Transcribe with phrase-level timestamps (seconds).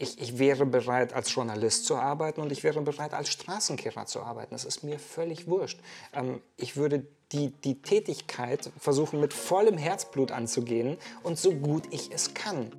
[0.00, 4.22] ich, ich wäre bereit, als Journalist zu arbeiten und ich wäre bereit, als Straßenkehrer zu
[4.22, 4.50] arbeiten.
[4.52, 5.80] Das ist mir völlig wurscht.
[6.14, 12.12] Ähm, ich würde die, die Tätigkeit versuchen, mit vollem Herzblut anzugehen und so gut ich
[12.12, 12.70] es kann.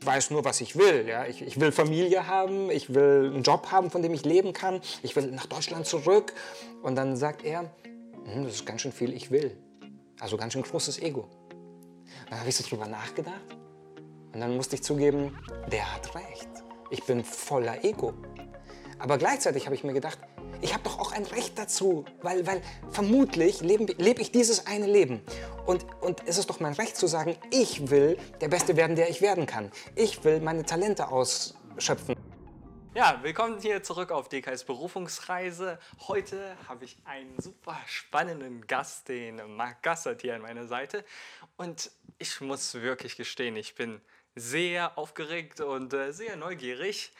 [0.00, 1.08] Ich weiß nur, was ich will.
[1.08, 1.26] Ja?
[1.26, 4.80] Ich, ich will Familie haben, ich will einen Job haben, von dem ich leben kann,
[5.02, 6.34] ich will nach Deutschland zurück.
[6.82, 7.70] Und dann sagt er,
[8.24, 9.56] hm, das ist ganz schön viel, ich will.
[10.20, 11.28] Also ganz schön großes Ego.
[12.28, 13.61] Dann habe ich so drüber nachgedacht
[14.32, 15.38] und dann musste ich zugeben,
[15.70, 16.48] der hat recht.
[16.90, 18.14] Ich bin voller Ego.
[18.98, 20.18] Aber gleichzeitig habe ich mir gedacht,
[20.60, 24.86] ich habe doch auch ein Recht dazu, weil, weil vermutlich lebe, lebe ich dieses eine
[24.86, 25.22] Leben.
[25.66, 29.10] Und, und es ist doch mein Recht zu sagen, ich will der Beste werden, der
[29.10, 29.72] ich werden kann.
[29.96, 32.14] Ich will meine Talente ausschöpfen.
[32.94, 35.78] Ja, willkommen hier zurück auf DKs Berufungsreise.
[36.06, 41.04] Heute habe ich einen super spannenden Gast, den Marc Gassert hier an meiner Seite.
[41.56, 44.00] Und ich muss wirklich gestehen, ich bin
[44.34, 47.12] sehr aufgeregt und äh, sehr neugierig,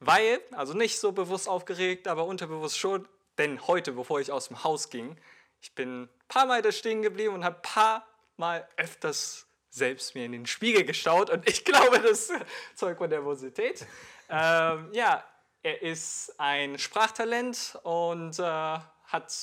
[0.00, 4.62] weil, also nicht so bewusst aufgeregt, aber unterbewusst schon, denn heute, bevor ich aus dem
[4.64, 5.16] Haus ging,
[5.60, 8.06] ich bin ein paar Mal da stehen geblieben und habe ein paar
[8.36, 12.32] Mal öfters selbst mir in den Spiegel geschaut und ich glaube, das
[12.74, 13.86] zeugt von Nervosität.
[14.28, 15.24] Ähm, ja,
[15.62, 19.34] er ist ein Sprachtalent und äh, hat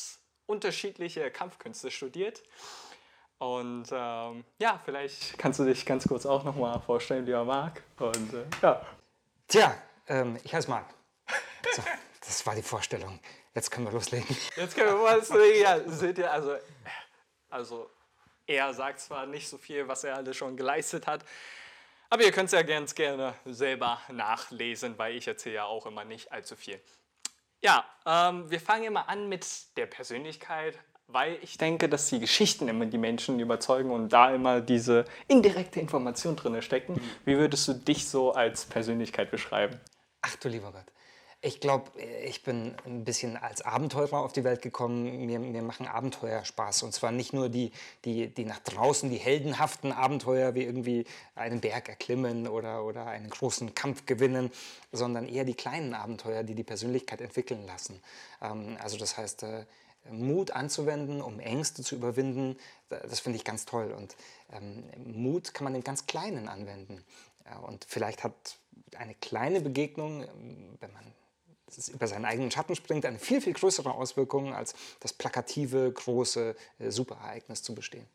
[0.45, 2.43] unterschiedliche Kampfkünste studiert.
[3.39, 7.81] Und ähm, ja, vielleicht kannst du dich ganz kurz auch nochmal vorstellen, lieber Marc.
[7.97, 8.85] Und äh, ja.
[9.47, 9.75] Tja,
[10.07, 10.85] ähm, ich heiße Marc.
[11.71, 11.81] So,
[12.21, 13.19] das war die Vorstellung.
[13.55, 14.35] Jetzt können wir loslegen.
[14.55, 15.61] Jetzt können wir loslegen.
[15.61, 16.55] Ja, seht ihr, also,
[17.49, 17.89] also
[18.45, 21.23] er sagt zwar nicht so viel, was er alles schon geleistet hat,
[22.09, 26.03] aber ihr könnt es ja ganz gerne selber nachlesen, weil ich erzähle ja auch immer
[26.03, 26.81] nicht allzu viel.
[27.61, 29.45] Ja, ähm, wir fangen immer an mit
[29.77, 30.79] der Persönlichkeit,
[31.11, 35.79] weil ich denke, dass die Geschichten immer die Menschen überzeugen und da immer diese indirekte
[35.79, 36.93] Information drin stecken.
[36.93, 37.01] Mhm.
[37.25, 39.79] Wie würdest du dich so als Persönlichkeit beschreiben?
[40.21, 40.85] Ach du lieber Gott.
[41.41, 41.89] Ich glaube,
[42.25, 45.25] ich bin ein bisschen als Abenteurer auf die Welt gekommen.
[45.25, 46.83] Mir, mir machen Abenteuer Spaß.
[46.83, 47.71] Und zwar nicht nur die,
[48.03, 51.05] die, die nach draußen, die heldenhaften Abenteuer, wie irgendwie
[51.35, 54.51] einen Berg erklimmen oder, oder einen großen Kampf gewinnen,
[54.91, 58.01] sondern eher die kleinen Abenteuer, die die Persönlichkeit entwickeln lassen.
[58.41, 59.65] Ähm, also das heißt, äh,
[60.09, 62.57] Mut anzuwenden, um Ängste zu überwinden,
[62.89, 63.91] das finde ich ganz toll.
[63.91, 64.15] Und
[64.51, 67.03] ähm, Mut kann man im ganz Kleinen anwenden.
[67.67, 68.57] und vielleicht hat
[68.97, 71.13] eine kleine Begegnung, ähm, wenn man
[71.93, 76.91] über seinen eigenen Schatten springt, eine viel, viel größere Auswirkung, als das plakative, große äh,
[76.91, 78.07] Superereignis zu bestehen.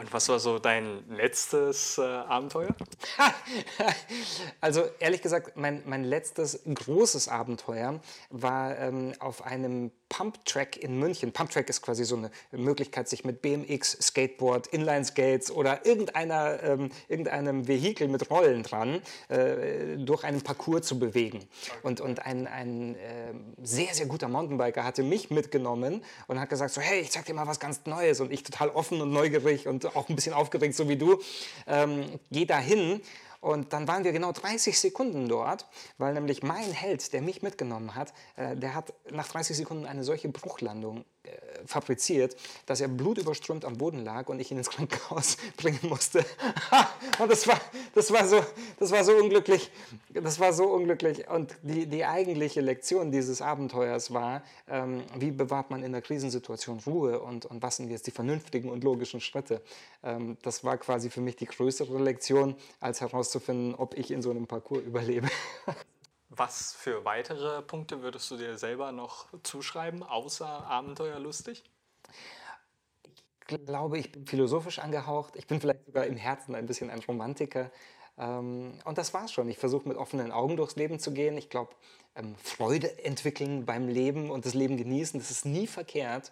[0.00, 2.74] Und was war so dein letztes äh, Abenteuer?
[4.62, 8.00] also ehrlich gesagt, mein, mein letztes großes Abenteuer
[8.30, 11.32] war ähm, auf einem Pumptrack in München.
[11.32, 17.68] Pumptrack ist quasi so eine Möglichkeit, sich mit BMX, Skateboard, Inline-Skates oder irgendeiner, ähm, irgendeinem
[17.68, 21.46] Vehikel mit Rollen dran äh, durch einen Parcours zu bewegen.
[21.82, 26.72] Und, und ein, ein äh, sehr, sehr guter Mountainbiker hatte mich mitgenommen und hat gesagt
[26.72, 28.20] so, hey, ich zeig dir mal was ganz Neues.
[28.20, 31.20] Und ich total offen und neugierig und auch ein bisschen aufgeregt, so wie du,
[31.66, 33.00] ähm, geh da hin.
[33.40, 37.94] Und dann waren wir genau 30 Sekunden dort, weil nämlich mein Held, der mich mitgenommen
[37.94, 41.04] hat, äh, der hat nach 30 Sekunden eine solche Bruchlandung
[41.66, 42.36] fabriziert,
[42.66, 46.24] dass er blutüberströmt am Boden lag und ich ihn ins Krankenhaus bringen musste.
[47.18, 47.60] und das war,
[47.94, 48.44] das, war so,
[48.78, 49.70] das war so unglücklich.
[50.12, 51.28] Das war so unglücklich.
[51.28, 56.80] Und die, die eigentliche Lektion dieses Abenteuers war, ähm, wie bewahrt man in der Krisensituation
[56.86, 59.62] Ruhe und, und was sind jetzt die vernünftigen und logischen Schritte.
[60.02, 64.30] Ähm, das war quasi für mich die größere Lektion, als herauszufinden, ob ich in so
[64.30, 65.28] einem Parcours überlebe.
[66.30, 71.64] Was für weitere Punkte würdest du dir selber noch zuschreiben, außer abenteuerlustig?
[73.48, 75.34] Ich glaube, ich bin philosophisch angehaucht.
[75.34, 77.72] Ich bin vielleicht sogar im Herzen ein bisschen ein Romantiker.
[78.16, 79.48] Ähm, und das war's schon.
[79.48, 81.36] Ich versuche mit offenen Augen durchs Leben zu gehen.
[81.36, 81.74] Ich glaube,
[82.14, 86.30] ähm, Freude entwickeln beim Leben und das Leben genießen, das ist nie verkehrt.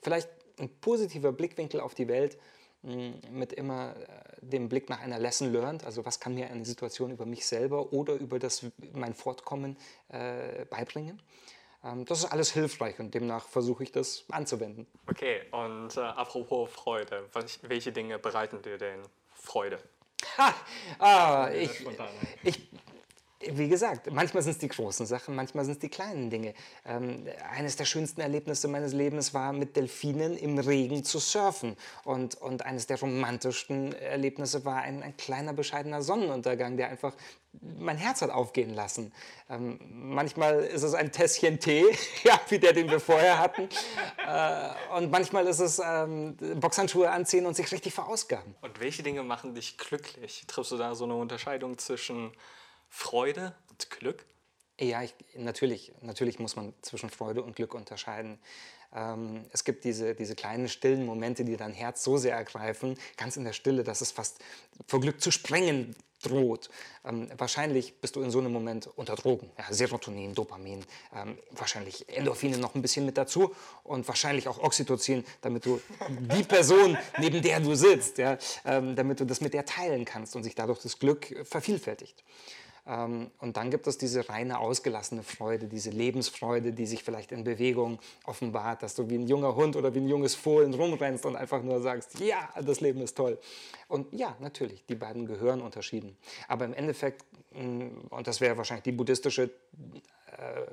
[0.00, 0.28] Vielleicht
[0.60, 2.38] ein positiver Blickwinkel auf die Welt
[2.82, 4.06] mit immer äh,
[4.40, 7.92] dem Blick nach einer Lesson learned, also was kann mir eine Situation über mich selber
[7.92, 9.76] oder über das, mein Fortkommen
[10.08, 11.20] äh, beibringen.
[11.84, 14.86] Ähm, das ist alles hilfreich und demnach versuche ich das anzuwenden.
[15.08, 17.28] Okay, und äh, apropos Freude,
[17.62, 19.02] welche Dinge bereiten dir denn
[19.34, 19.78] Freude?
[20.38, 20.54] Ha!
[20.98, 21.86] Ah, ich,
[22.42, 22.68] ich,
[23.40, 26.52] wie gesagt, manchmal sind es die großen Sachen, manchmal sind es die kleinen Dinge.
[26.84, 31.76] Ähm, eines der schönsten Erlebnisse meines Lebens war, mit Delfinen im Regen zu surfen.
[32.04, 37.14] Und, und eines der romantischsten Erlebnisse war ein, ein kleiner, bescheidener Sonnenuntergang, der einfach
[37.60, 39.12] mein Herz hat aufgehen lassen.
[39.48, 41.86] Ähm, manchmal ist es ein Tässchen Tee,
[42.24, 43.68] ja, wie der, den wir vorher hatten.
[44.26, 48.54] Äh, und manchmal ist es ähm, Boxhandschuhe anziehen und sich richtig verausgaben.
[48.60, 50.44] Und welche Dinge machen dich glücklich?
[50.46, 52.32] Triffst du da so eine Unterscheidung zwischen
[52.90, 54.26] Freude und Glück?
[54.78, 58.38] Ja, ich, natürlich, natürlich muss man zwischen Freude und Glück unterscheiden.
[58.94, 63.36] Ähm, es gibt diese, diese kleinen stillen Momente, die dein Herz so sehr ergreifen, ganz
[63.36, 64.38] in der Stille, dass es fast
[64.86, 66.68] vor Glück zu sprengen droht.
[67.04, 69.50] Ähm, wahrscheinlich bist du in so einem Moment unter Drogen.
[69.58, 70.84] Ja, Serotonin, Dopamin,
[71.14, 73.54] ähm, wahrscheinlich Endorphine noch ein bisschen mit dazu
[73.84, 79.20] und wahrscheinlich auch Oxytocin, damit du die Person, neben der du sitzt, ja, ähm, damit
[79.20, 82.22] du das mit der teilen kannst und sich dadurch das Glück vervielfältigt.
[82.90, 87.44] Ähm, und dann gibt es diese reine, ausgelassene Freude, diese Lebensfreude, die sich vielleicht in
[87.44, 91.36] Bewegung offenbart, dass du wie ein junger Hund oder wie ein junges Fohlen rumrennst und
[91.36, 93.38] einfach nur sagst, ja, das Leben ist toll.
[93.86, 96.16] Und ja, natürlich, die beiden gehören unterschieden.
[96.48, 99.50] Aber im Endeffekt, mm, und das wäre wahrscheinlich die buddhistische äh,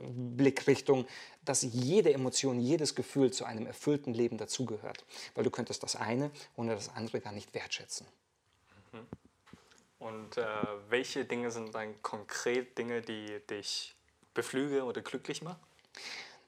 [0.02, 1.06] Blickrichtung,
[1.46, 5.06] dass jede Emotion, jedes Gefühl zu einem erfüllten Leben dazugehört.
[5.36, 8.08] Weil du könntest das eine ohne das andere gar nicht wertschätzen.
[8.92, 9.27] Mhm.
[10.00, 10.46] Und äh,
[10.90, 13.96] welche Dinge sind dann konkret Dinge, die dich
[14.34, 15.60] beflügeln oder glücklich machen?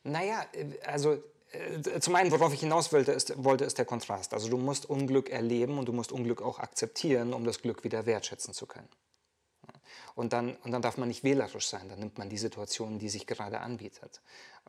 [0.03, 0.45] Naja,
[0.85, 4.33] also äh, zum einen, worauf ich hinaus wollte ist, wollte, ist der Kontrast.
[4.33, 8.05] Also du musst Unglück erleben und du musst Unglück auch akzeptieren, um das Glück wieder
[8.05, 8.89] wertschätzen zu können.
[10.15, 13.09] Und dann, und dann darf man nicht wählerisch sein, dann nimmt man die Situation, die
[13.09, 14.21] sich gerade anbietet.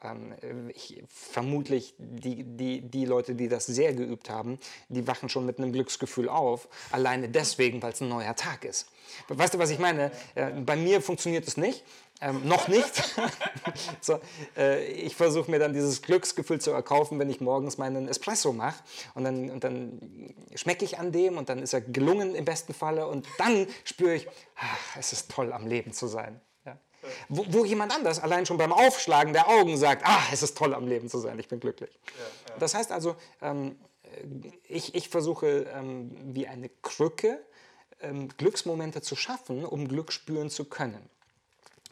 [0.03, 4.59] Ähm, ich, vermutlich die, die, die Leute, die das sehr geübt haben,
[4.89, 8.89] die wachen schon mit einem Glücksgefühl auf, alleine deswegen, weil es ein neuer Tag ist.
[9.29, 10.11] Weißt du, was ich meine?
[10.35, 11.85] Äh, bei mir funktioniert es nicht.
[12.23, 13.17] Ähm, noch nicht.
[14.01, 14.21] so,
[14.57, 18.83] äh, ich versuche mir dann dieses Glücksgefühl zu erkaufen, wenn ich morgens meinen Espresso mache.
[19.15, 22.75] Und dann, und dann schmecke ich an dem und dann ist er gelungen im besten
[22.75, 23.07] Falle.
[23.07, 26.41] Und dann spüre ich, ach, es ist toll, am Leben zu sein.
[27.29, 30.75] Wo, wo, jemand anders allein schon beim Aufschlagen der Augen sagt, ah, es ist toll,
[30.75, 31.91] am Leben zu sein, ich bin glücklich.
[31.91, 32.59] Ja, ja.
[32.59, 33.79] Das heißt also, ähm,
[34.69, 37.41] ich, ich versuche ähm, wie eine Krücke
[38.01, 41.09] ähm, Glücksmomente zu schaffen, um Glück spüren zu können.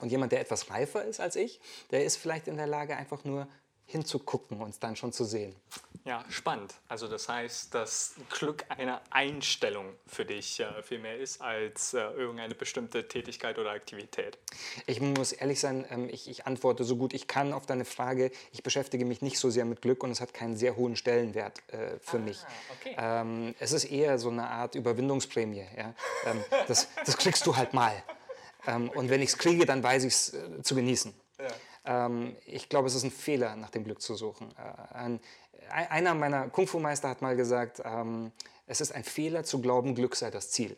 [0.01, 1.61] Und jemand, der etwas reifer ist als ich,
[1.91, 3.49] der ist vielleicht in der Lage, einfach nur
[3.89, 5.57] hinzugucken und es dann schon zu sehen.
[6.05, 6.75] Ja, spannend.
[6.89, 12.01] Also das heißt, dass Glück eine Einstellung für dich äh, viel mehr ist als äh,
[12.01, 14.39] irgendeine bestimmte Tätigkeit oder Aktivität.
[14.87, 18.31] Ich muss ehrlich sein, ähm, ich, ich, antworte so gut ich kann auf deine Frage.
[18.53, 21.59] Ich beschäftige mich nicht so sehr mit Glück und es hat keinen sehr hohen Stellenwert
[21.69, 22.39] äh, für ah, mich.
[22.81, 22.97] Okay.
[22.99, 25.67] Ähm, es ist eher so eine Art Überwindungsprämie.
[25.77, 25.95] Ja?
[26.27, 28.03] Ähm, das, das kriegst du halt mal.
[28.67, 28.99] Ähm, okay.
[28.99, 31.13] Und wenn ich es kriege, dann weiß ich es äh, zu genießen.
[31.39, 31.49] Ja.
[31.89, 34.55] Ähm, ich glaube, es ist ein Fehler, nach dem Glück zu suchen.
[34.57, 35.21] Äh, ein,
[35.71, 38.31] einer meiner Kung-Fu-Meister hat mal gesagt, ähm,
[38.67, 40.77] es ist ein Fehler zu glauben, Glück sei das Ziel.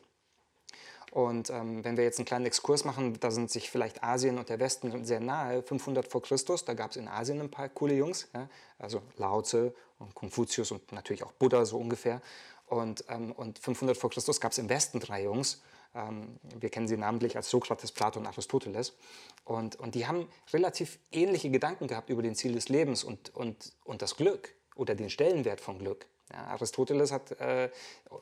[1.10, 4.48] Und ähm, wenn wir jetzt einen kleinen Exkurs machen, da sind sich vielleicht Asien und
[4.48, 5.62] der Westen sehr nahe.
[5.64, 8.48] 500 vor Christus, da gab es in Asien ein paar coole Jungs, ja?
[8.78, 12.22] also Lao Tse und Konfuzius und natürlich auch Buddha so ungefähr.
[12.66, 15.60] Und, ähm, und 500 vor Christus gab es im Westen drei Jungs,
[15.92, 18.96] wir kennen sie namentlich als Sokrates, Platon und Aristoteles.
[19.44, 23.72] Und, und die haben relativ ähnliche Gedanken gehabt über den Ziel des Lebens und, und,
[23.84, 26.06] und das Glück oder den Stellenwert von Glück.
[26.32, 27.70] Ja, Aristoteles hat äh,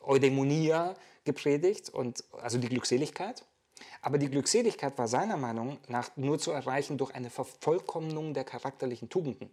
[0.05, 0.95] Eudaimonia
[1.25, 3.45] gepredigt, und, also die Glückseligkeit.
[4.01, 9.09] Aber die Glückseligkeit war seiner Meinung nach nur zu erreichen durch eine Vervollkommnung der charakterlichen
[9.09, 9.51] Tugenden.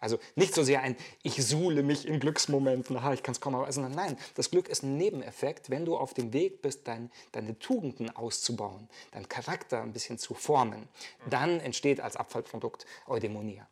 [0.00, 3.54] Also nicht so sehr ein Ich suhle mich in Glücksmomenten, aha, ich kann es kaum
[3.54, 7.10] aber, sondern nein, das Glück ist ein Nebeneffekt, wenn du auf dem Weg bist, dein,
[7.32, 10.88] deine Tugenden auszubauen, deinen Charakter ein bisschen zu formen.
[11.28, 13.66] Dann entsteht als Abfallprodukt Eudaimonia.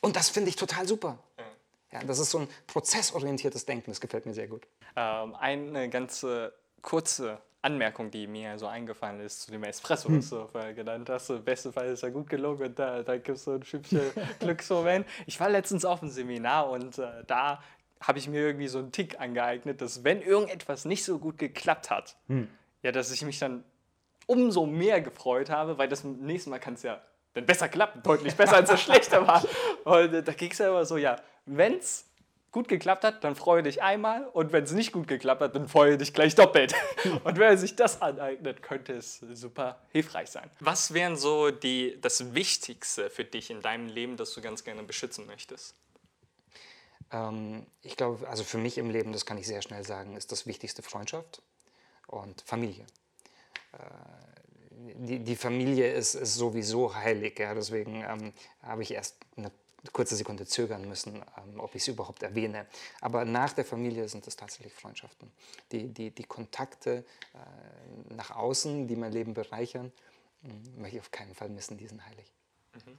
[0.00, 1.18] Und das finde ich total super.
[1.92, 4.66] Ja, das ist so ein prozessorientiertes Denken, das gefällt mir sehr gut.
[4.96, 6.24] Ähm, eine ganz
[6.80, 10.18] kurze Anmerkung, die mir so eingefallen ist zu dem Espresso, hm.
[10.18, 11.30] was du vorher genannt hast.
[11.30, 14.00] Im besten Fall ist er gut gelungen und da, da gibt es so ein Schüppchen
[14.40, 15.06] Glücksmoment.
[15.26, 17.62] Ich war letztens auf einem Seminar und äh, da
[18.00, 21.90] habe ich mir irgendwie so einen Tick angeeignet, dass wenn irgendetwas nicht so gut geklappt
[21.90, 22.48] hat, hm.
[22.82, 23.62] ja, dass ich mich dann
[24.26, 27.00] umso mehr gefreut habe, weil das nächste Mal kann es ja
[27.34, 29.44] dann besser klappen, deutlich besser als es schlechter war.
[29.84, 32.09] Und äh, da ging es ja immer so, ja, wenn es
[32.52, 35.68] gut geklappt hat, dann freue dich einmal und wenn es nicht gut geklappt hat, dann
[35.68, 36.74] freue dich gleich doppelt.
[37.24, 40.50] und wenn sich das aneignet, könnte es super hilfreich sein.
[40.60, 44.82] Was wären so die, das Wichtigste für dich in deinem Leben, das du ganz gerne
[44.82, 45.74] beschützen möchtest?
[47.12, 50.32] Ähm, ich glaube, also für mich im Leben, das kann ich sehr schnell sagen, ist
[50.32, 51.42] das Wichtigste Freundschaft
[52.06, 52.86] und Familie.
[53.72, 53.76] Äh,
[54.96, 59.52] die, die, Familie ist, ist, sowieso heilig, ja, deswegen ähm, habe ich erst eine
[59.92, 62.66] kurze Sekunde zögern müssen, ähm, ob ich es überhaupt erwähne.
[63.00, 65.30] Aber nach der Familie sind es tatsächlich Freundschaften.
[65.72, 69.92] Die, die, die Kontakte äh, nach außen, die mein Leben bereichern,
[70.44, 70.48] äh,
[70.80, 72.32] möchte ich auf keinen Fall missen, die sind heilig.
[72.74, 72.98] Mhm.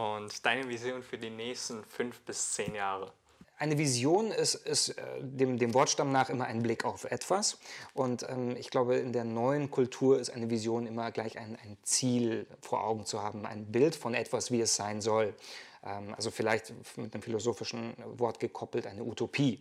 [0.00, 3.12] Und deine Vision für die nächsten fünf bis zehn Jahre?
[3.60, 7.58] eine Vision ist, ist äh, dem, dem, Wortstamm nach immer ein Blick auf etwas.
[7.92, 11.76] Und ähm, ich glaube, in der neuen Kultur ist eine Vision immer gleich ein, ein
[11.82, 15.34] Ziel vor Augen zu haben, ein Bild von etwas, wie es sein soll.
[15.82, 19.60] Ähm, also vielleicht mit einem philosophischen Wort gekoppelt, eine Utopie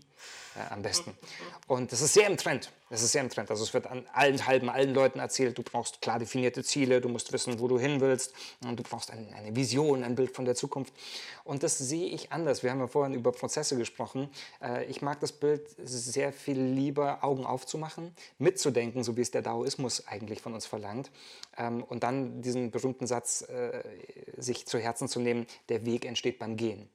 [0.56, 1.18] äh, am besten.
[1.68, 2.72] Und das ist sehr im Trend.
[2.90, 3.50] Das ist sehr im Trend.
[3.50, 7.08] Also es wird an allen halben, allen Leuten erzählt, du brauchst klar definierte Ziele, du
[7.08, 8.34] musst wissen, wo du hin willst,
[8.66, 10.94] und du brauchst ein, eine Vision, ein Bild von der Zukunft.
[11.50, 12.62] Und das sehe ich anders.
[12.62, 14.29] Wir haben ja vorhin über Prozesse gesprochen.
[14.62, 19.41] Äh, ich mag das Bild sehr viel lieber, Augen aufzumachen, mitzudenken, so wie es der
[19.41, 21.10] Daoismus eigentlich von uns verlangt.
[21.58, 23.82] Ähm, und dann diesen berühmten Satz äh,
[24.38, 26.88] sich zu Herzen zu nehmen, der Weg entsteht beim Gehen.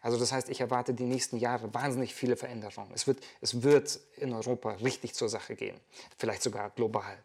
[0.00, 2.92] Also das heißt, ich erwarte die nächsten Jahre wahnsinnig viele Veränderungen.
[2.94, 5.78] Es wird, es wird in Europa richtig zur Sache gehen,
[6.16, 7.18] vielleicht sogar global.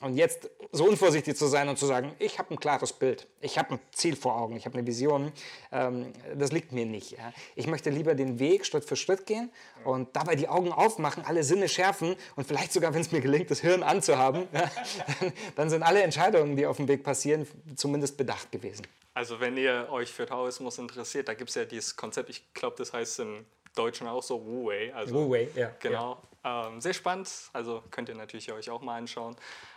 [0.00, 3.58] Und jetzt so unvorsichtig zu sein und zu sagen, ich habe ein klares Bild, ich
[3.58, 5.30] habe ein Ziel vor Augen, ich habe eine Vision,
[5.72, 7.12] ähm, das liegt mir nicht.
[7.12, 7.34] Ja.
[7.54, 9.50] Ich möchte lieber den Weg Schritt für Schritt gehen
[9.84, 13.50] und dabei die Augen aufmachen, alle Sinne schärfen und vielleicht sogar, wenn es mir gelingt,
[13.50, 14.70] das Hirn anzuhaben, ja,
[15.56, 18.86] dann, sind alle Entscheidungen, die auf dem Weg passieren, zumindest bedacht gewesen.
[19.12, 22.76] Also wenn ihr euch für Taoismus interessiert, da gibt es ja dieses Konzept, ich glaube,
[22.78, 24.94] das heißt im Deutschen auch so Wu Wei.
[24.94, 25.70] Also, Wu Wei, ja.
[25.80, 26.18] Genau.
[26.44, 26.68] Ja.
[26.68, 29.36] Ähm, sehr spannend, also könnt ihr natürlich euch auch mal anschauen.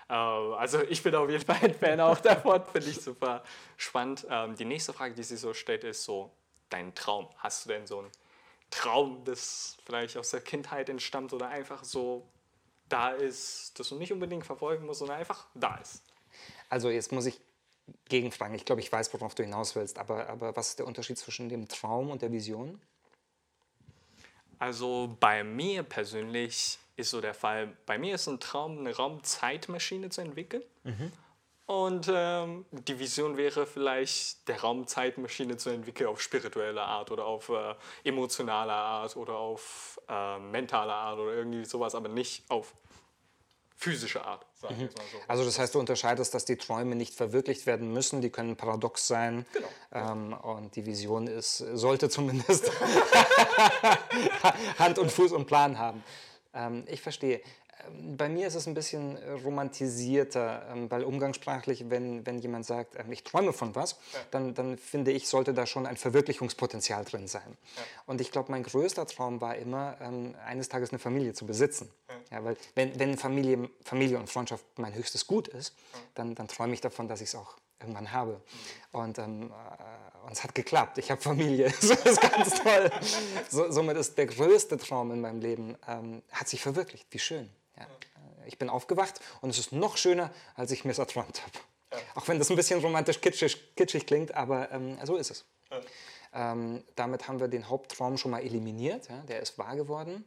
[0.09, 3.43] Äh, also ich bin auf jeden Fall ein Fan auch davon, finde ich super
[3.75, 4.25] spannend.
[4.29, 6.31] Ähm, die nächste Frage, die sie so stellt, ist so,
[6.69, 7.27] dein Traum.
[7.37, 8.11] Hast du denn so einen
[8.69, 12.27] Traum, das vielleicht aus der Kindheit entstammt oder einfach so
[12.89, 16.01] da ist, das du nicht unbedingt verfolgen musst, sondern einfach da ist?
[16.69, 17.39] Also jetzt muss ich
[18.05, 18.55] gegenfragen.
[18.55, 19.99] Ich glaube, ich weiß, worauf du hinaus willst.
[19.99, 22.81] Aber, aber was ist der Unterschied zwischen dem Traum und der Vision?
[24.63, 30.07] Also bei mir persönlich ist so der Fall, bei mir ist ein Traum, eine Raumzeitmaschine
[30.09, 30.63] zu entwickeln.
[30.85, 31.11] Mhm.
[31.65, 37.49] Und ähm, die Vision wäre vielleicht, der Raumzeitmaschine zu entwickeln auf spirituelle Art oder auf
[37.49, 42.73] äh, emotionale Art oder auf äh, mentale Art oder irgendwie sowas, aber nicht auf
[43.83, 44.45] physische Art.
[44.69, 44.89] Mhm.
[45.11, 45.17] So.
[45.27, 49.07] Also das heißt, du unterscheidest, dass die Träume nicht verwirklicht werden müssen, die können paradox
[49.07, 49.45] sein.
[49.51, 49.67] Genau.
[49.91, 52.71] Ähm, und die Vision ist, sollte zumindest
[54.79, 56.01] Hand und Fuß und Plan haben.
[56.53, 57.41] Ähm, ich verstehe.
[57.87, 62.95] Ähm, bei mir ist es ein bisschen romantisierter, ähm, weil umgangssprachlich, wenn, wenn jemand sagt,
[62.97, 64.19] ähm, ich träume von was, ja.
[64.31, 67.57] dann, dann finde ich, sollte da schon ein Verwirklichungspotenzial drin sein.
[67.75, 67.83] Ja.
[68.05, 69.97] Und ich glaube, mein größter Traum war immer,
[70.45, 71.89] eines Tages eine Familie zu besitzen.
[72.09, 72.37] Ja.
[72.37, 75.75] ja weil wenn, wenn Familie, Familie und Freundschaft mein höchstes Gut ist,
[76.15, 78.31] dann, dann träume ich davon, dass ich es auch irgendwann habe.
[78.31, 78.99] Mhm.
[78.99, 80.97] Und, ähm, äh, und es hat geklappt.
[80.97, 81.65] Ich habe Familie.
[81.81, 82.91] das ist ganz toll.
[83.49, 87.07] So, somit ist der größte Traum in meinem Leben, ähm, hat sich verwirklicht.
[87.11, 87.49] Wie schön.
[87.89, 88.43] Ja.
[88.45, 91.57] Ich bin aufgewacht und es ist noch schöner, als ich mir es erträumt habe.
[91.91, 91.97] Ja.
[92.15, 95.45] Auch wenn das ein bisschen romantisch kitschig, kitschig klingt, aber ähm, so ist es.
[95.71, 95.81] Ja.
[96.33, 99.09] Ähm, damit haben wir den Haupttraum schon mal eliminiert.
[99.09, 99.17] Ja?
[99.27, 100.25] Der ist wahr geworden.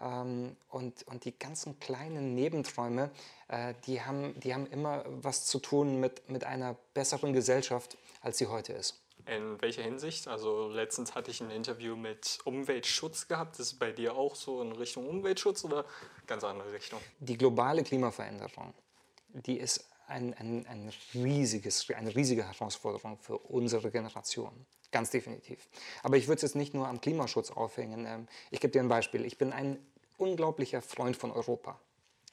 [0.00, 3.10] Ähm, und, und die ganzen kleinen Nebenträume,
[3.48, 8.38] äh, die, haben, die haben immer was zu tun mit, mit einer besseren Gesellschaft, als
[8.38, 9.00] sie heute ist.
[9.26, 10.28] In welcher Hinsicht?
[10.28, 13.58] Also letztens hatte ich ein Interview mit Umweltschutz gehabt.
[13.58, 15.84] Ist bei dir auch so in Richtung Umweltschutz oder
[16.26, 17.00] ganz andere Richtung?
[17.18, 18.72] Die globale Klimaveränderung,
[19.28, 24.66] die ist ein, ein, ein riesiges, eine riesige Herausforderung für unsere Generation.
[24.92, 25.68] Ganz definitiv.
[26.04, 28.06] Aber ich würde es jetzt nicht nur am Klimaschutz aufhängen.
[28.06, 29.24] Ähm, ich gebe dir ein Beispiel.
[29.24, 29.84] Ich bin ein
[30.16, 31.80] unglaublicher Freund von Europa.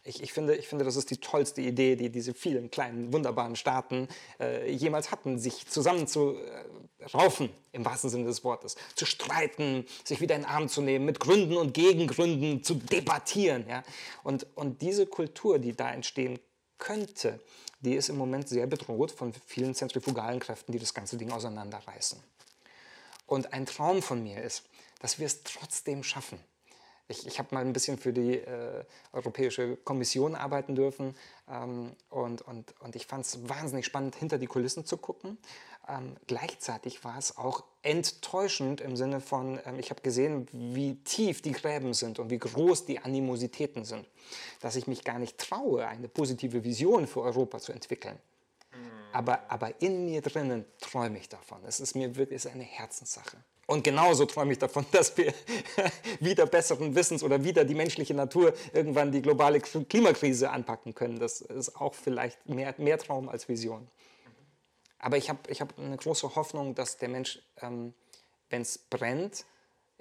[0.06, 3.56] Ich, ich, finde, ich finde, das ist die tollste Idee, die diese vielen kleinen, wunderbaren
[3.56, 10.20] Staaten äh, jemals hatten, sich zusammenzuraufen, äh, im wahrsten Sinne des Wortes, zu streiten, sich
[10.20, 13.66] wieder in den Arm zu nehmen, mit Gründen und Gegengründen zu debattieren.
[13.70, 13.84] Ja?
[14.24, 16.38] Und, und diese Kultur, die da entstehen
[16.78, 17.40] könnte,
[17.80, 22.20] die ist im Moment sehr bedroht von vielen zentrifugalen Kräften, die das ganze Ding auseinanderreißen.
[23.26, 24.64] Und ein Traum von mir ist,
[25.00, 26.40] dass wir es trotzdem schaffen,
[27.08, 31.16] ich, ich habe mal ein bisschen für die äh, Europäische Kommission arbeiten dürfen
[31.50, 35.38] ähm, und, und, und ich fand es wahnsinnig spannend, hinter die Kulissen zu gucken.
[35.88, 41.42] Ähm, gleichzeitig war es auch enttäuschend im Sinne von, ähm, ich habe gesehen, wie tief
[41.42, 44.08] die Gräben sind und wie groß die Animositäten sind,
[44.62, 48.18] dass ich mich gar nicht traue, eine positive Vision für Europa zu entwickeln.
[48.72, 48.92] Mhm.
[49.12, 51.60] Aber, aber in mir drinnen träume ich davon.
[51.66, 53.38] Es ist mir wirklich eine Herzenssache.
[53.66, 55.34] Und genauso träume ich davon, dass wir
[56.20, 61.20] wieder besseren Wissens oder wieder die menschliche Natur irgendwann die globale Klimakrise anpacken können.
[61.20, 63.88] Das ist auch vielleicht mehr, mehr Traum als Vision.
[65.00, 67.94] Aber ich habe ich hab eine große Hoffnung, dass der Mensch, ähm,
[68.50, 69.46] wenn es brennt,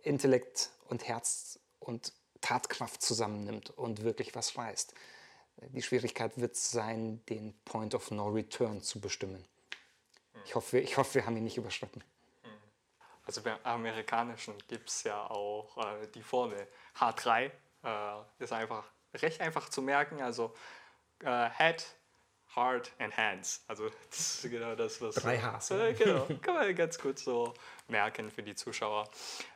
[0.02, 4.94] Intellekt und Herz und Tatkraft zusammennimmt und wirklich was reißt.
[5.68, 9.44] Die Schwierigkeit wird sein, den Point of No Return zu bestimmen.
[10.44, 12.02] Ich hoffe, ich hoffe wir haben ihn nicht überschritten.
[13.32, 17.50] Also beim Amerikanischen gibt es ja auch äh, die Formel H3.
[17.82, 17.90] Äh,
[18.38, 18.84] ist einfach
[19.14, 20.20] recht einfach zu merken.
[20.20, 20.52] Also
[21.24, 21.86] äh, Head,
[22.54, 23.64] Heart and Hands.
[23.68, 25.14] Also das ist genau das, was...
[25.14, 25.70] Drei Hs.
[25.70, 27.54] Äh, genau, kann man ganz gut so
[27.88, 29.08] merken für die Zuschauer.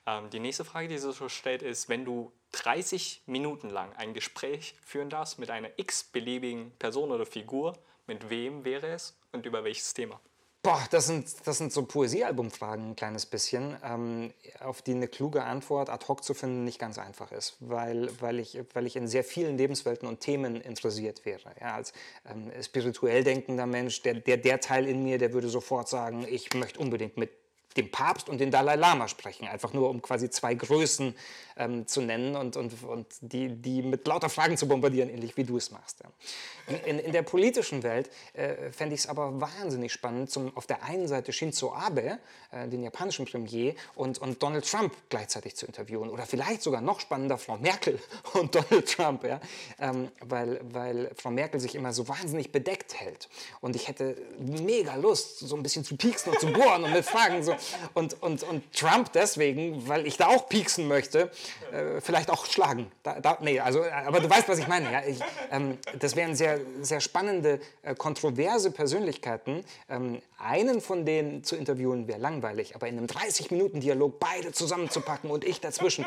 [0.07, 4.15] Ähm, die nächste Frage, die sie so stellt, ist, wenn du 30 Minuten lang ein
[4.15, 9.65] Gespräch führen darfst mit einer x-beliebigen Person oder Figur, mit wem wäre es und über
[9.65, 10.19] welches Thema?
[10.67, 15.45] Boah, das sind, das sind so Poesiealbumfragen ein kleines bisschen, ähm, auf die eine kluge
[15.45, 19.07] Antwort ad hoc zu finden nicht ganz einfach ist, weil, weil, ich, weil ich in
[19.07, 21.55] sehr vielen Lebenswelten und Themen interessiert wäre.
[21.61, 21.93] Ja, als
[22.29, 26.53] ähm, spirituell denkender Mensch, der, der, der Teil in mir, der würde sofort sagen, ich
[26.53, 27.31] möchte unbedingt mit
[27.77, 31.15] dem Papst und den Dalai Lama sprechen, einfach nur um quasi zwei Größen
[31.57, 35.45] ähm, zu nennen und, und, und die, die mit lauter Fragen zu bombardieren, ähnlich wie
[35.45, 36.01] du es machst.
[36.03, 36.77] Ja.
[36.85, 40.83] In, in, der politischen Welt äh, fände ich es aber wahnsinnig spannend, zum, auf der
[40.83, 42.19] einen Seite Shinzo Abe,
[42.51, 46.11] äh, den japanischen Premier, und, und Donald Trump gleichzeitig zu interviewen.
[46.11, 47.99] Oder vielleicht sogar noch spannender Frau Merkel
[48.35, 49.41] und Donald Trump, ja?
[49.79, 53.29] Ähm, weil, weil Frau Merkel sich immer so wahnsinnig bedeckt hält.
[53.61, 57.05] Und ich hätte mega Lust, so ein bisschen zu pieksen und zu bohren und mit
[57.05, 57.55] Fragen so.
[57.95, 61.31] Und, und, und Trump deswegen, weil ich da auch pieksen möchte,
[61.73, 62.91] äh, vielleicht auch schlagen.
[63.03, 64.93] Da, da, nee, also, aber du weißt, was ich meine.
[64.93, 65.03] Ja?
[65.05, 65.19] Ich,
[65.51, 69.65] ähm, das wären sehr, sehr spannende, äh, kontroverse Persönlichkeiten.
[69.89, 75.45] Ähm, einen von denen zu interviewen wäre langweilig, aber in einem 30-Minuten-Dialog beide zusammenzupacken und
[75.45, 76.07] ich dazwischen.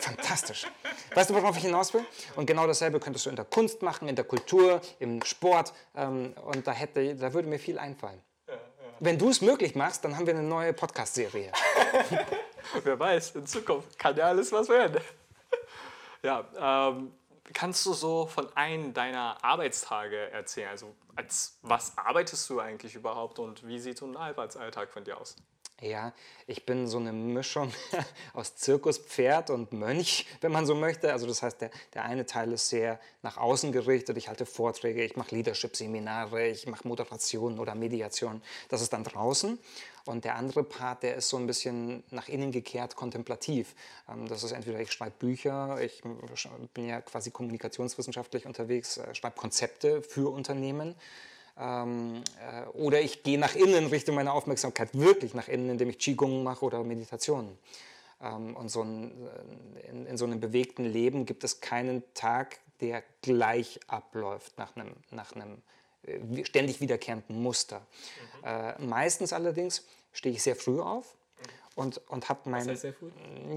[0.00, 0.66] Fantastisch.
[1.14, 2.04] Weißt du, worauf ich hinaus will?
[2.36, 5.72] Und genau dasselbe könntest du in der Kunst machen, in der Kultur, im Sport.
[5.94, 8.20] Ähm, und da, hätte, da würde mir viel einfallen.
[9.04, 11.50] Wenn du es möglich machst, dann haben wir eine neue Podcast-Serie.
[12.84, 15.02] Wer weiß, in Zukunft kann ja alles was werden.
[16.22, 16.44] ja,
[16.88, 17.12] ähm,
[17.52, 20.68] kannst du so von einem deiner Arbeitstage erzählen?
[20.68, 25.18] Also als was arbeitest du eigentlich überhaupt und wie sieht so ein Arbeitsalltag von dir
[25.20, 25.34] aus?
[25.82, 26.12] Ja,
[26.46, 27.72] ich bin so eine Mischung
[28.34, 31.12] aus Zirkuspferd und Mönch, wenn man so möchte.
[31.12, 34.16] Also das heißt, der, der eine Teil ist sehr nach außen gerichtet.
[34.16, 38.44] Ich halte Vorträge, ich mache Leadership-Seminare, ich mache Moderationen oder Mediationen.
[38.68, 39.58] Das ist dann draußen.
[40.04, 43.74] Und der andere Part, der ist so ein bisschen nach innen gekehrt kontemplativ.
[44.08, 46.00] Ähm, das ist entweder ich schreibe Bücher, ich
[46.74, 50.94] bin ja quasi kommunikationswissenschaftlich unterwegs, äh, schreibe Konzepte für Unternehmen.
[51.58, 55.98] Ähm, äh, oder ich gehe nach innen, richte meine Aufmerksamkeit wirklich nach innen, indem ich
[55.98, 57.58] Qigong mache oder Meditationen.
[58.22, 62.58] Ähm, und so ein, äh, in, in, so einem bewegten Leben gibt es keinen Tag,
[62.80, 65.58] der gleich abläuft nach einem, nach einem
[66.04, 67.80] äh, ständig wiederkehrenden Muster.
[67.80, 68.46] Mhm.
[68.48, 71.14] Äh, meistens allerdings stehe ich sehr früh auf
[71.74, 72.66] und, und habe mein...
[72.66, 72.94] Was heißt?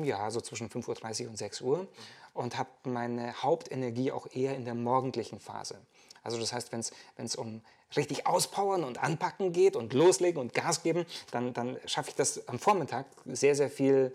[0.03, 1.77] Ja, so zwischen 5.30 Uhr und 6 Uhr.
[1.79, 1.87] Mhm.
[2.33, 5.77] Und habe meine Hauptenergie auch eher in der morgendlichen Phase.
[6.23, 7.61] Also das heißt, wenn es um
[7.95, 12.47] richtig auspowern und anpacken geht und loslegen und Gas geben, dann, dann schaffe ich das
[12.47, 14.13] am Vormittag sehr, sehr viel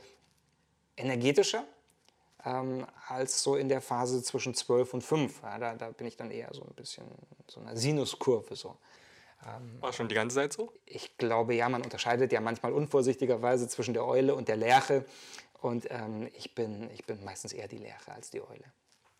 [0.96, 1.64] energetischer
[2.44, 5.42] ähm, als so in der Phase zwischen 12 und 5.
[5.42, 7.04] Ja, da, da bin ich dann eher so ein bisschen
[7.46, 8.56] so einer Sinuskurve.
[8.56, 8.76] So.
[9.46, 10.72] Ähm, War schon die ganze Zeit so?
[10.86, 15.04] Ich glaube, ja, man unterscheidet ja manchmal unvorsichtigerweise zwischen der Eule und der Lerche.
[15.60, 18.64] Und ähm, ich, bin, ich bin meistens eher die Lerche als die Eule.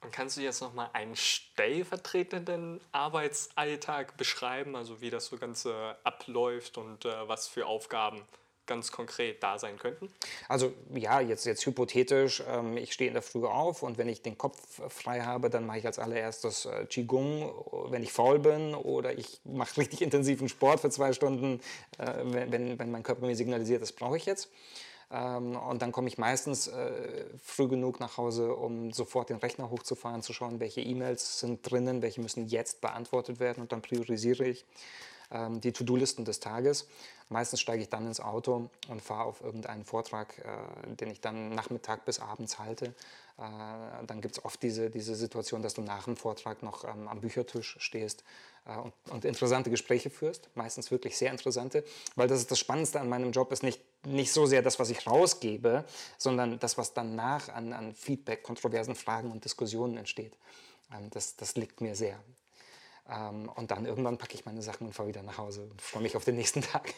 [0.02, 5.96] Und kannst du jetzt noch mal einen stellvertretenden Arbeitsalltag beschreiben, also wie das so Ganze
[6.04, 8.22] abläuft und äh, was für Aufgaben
[8.70, 10.08] ganz konkret da sein könnten?
[10.48, 14.22] Also ja, jetzt, jetzt hypothetisch, ähm, ich stehe in der Früh auf und wenn ich
[14.22, 17.52] den Kopf frei habe, dann mache ich als allererstes äh, Qigong,
[17.88, 21.60] wenn ich faul bin oder ich mache richtig intensiven Sport für zwei Stunden,
[21.98, 24.48] äh, wenn, wenn, wenn mein Körper mir signalisiert, das brauche ich jetzt.
[25.10, 29.68] Ähm, und dann komme ich meistens äh, früh genug nach Hause, um sofort den Rechner
[29.68, 34.46] hochzufahren, zu schauen, welche E-Mails sind drinnen, welche müssen jetzt beantwortet werden und dann priorisiere
[34.46, 34.64] ich
[35.30, 36.88] ähm, die To-Do-Listen des Tages.
[37.28, 41.54] Meistens steige ich dann ins Auto und fahre auf irgendeinen Vortrag, äh, den ich dann
[41.54, 42.94] Nachmittag bis abends halte.
[43.38, 47.08] Äh, dann gibt es oft diese, diese Situation, dass du nach dem Vortrag noch ähm,
[47.08, 48.24] am Büchertisch stehst
[48.66, 50.50] äh, und, und, interessante Gespräche führst.
[50.54, 51.84] Meistens wirklich sehr interessante,
[52.16, 54.90] weil das ist das Spannendste an meinem Job, ist nicht, nicht so sehr das, was
[54.90, 55.84] ich rausgebe,
[56.18, 60.36] sondern das, was danach an, an Feedback, kontroversen Fragen und Diskussionen entsteht.
[60.92, 62.18] Ähm, das, das liegt mir sehr.
[63.10, 66.02] Ähm, und dann irgendwann packe ich meine Sachen und fahre wieder nach Hause und freue
[66.02, 66.94] mich auf den nächsten Tag.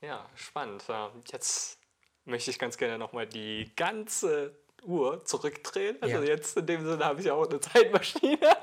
[0.00, 0.84] Ja, spannend.
[1.32, 1.78] Jetzt
[2.24, 5.96] möchte ich ganz gerne nochmal die ganze Uhr zurückdrehen.
[6.00, 6.24] Also ja.
[6.24, 8.56] jetzt in dem Sinne habe ich auch eine Zeitmaschine.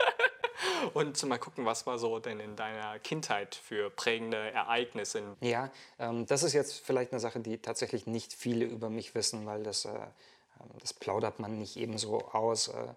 [0.94, 5.36] Und mal gucken, was war so denn in deiner Kindheit für prägende Ereignisse?
[5.42, 9.46] Ja, ähm, das ist jetzt vielleicht eine Sache, die tatsächlich nicht viele über mich wissen,
[9.46, 12.70] weil das, äh, ähm, das plaudert man nicht eben so aus.
[12.70, 12.94] Äh,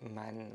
[0.00, 0.52] mein,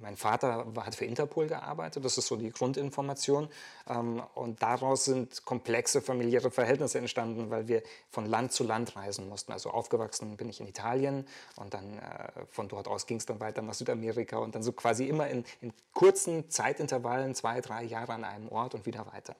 [0.00, 3.48] mein Vater hat für Interpol gearbeitet, das ist so die Grundinformation.
[3.88, 9.28] Ähm, und daraus sind komplexe familiäre Verhältnisse entstanden, weil wir von Land zu Land reisen
[9.28, 9.52] mussten.
[9.52, 13.40] Also aufgewachsen bin ich in Italien und dann äh, von dort aus ging es dann
[13.40, 18.12] weiter nach Südamerika und dann so quasi immer in, in kurzen Zeitintervallen, zwei, drei Jahre
[18.12, 19.34] an einem Ort und wieder weiter.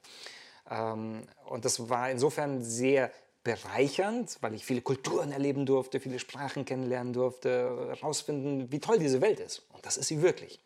[0.71, 3.13] Ähm, und das war insofern sehr
[3.45, 9.21] bereichernd, weil ich viele Kulturen erleben durfte, viele Sprachen kennenlernen durfte, herausfinden, wie toll diese
[9.21, 9.63] Welt ist.
[9.73, 10.61] Und das ist sie wirklich.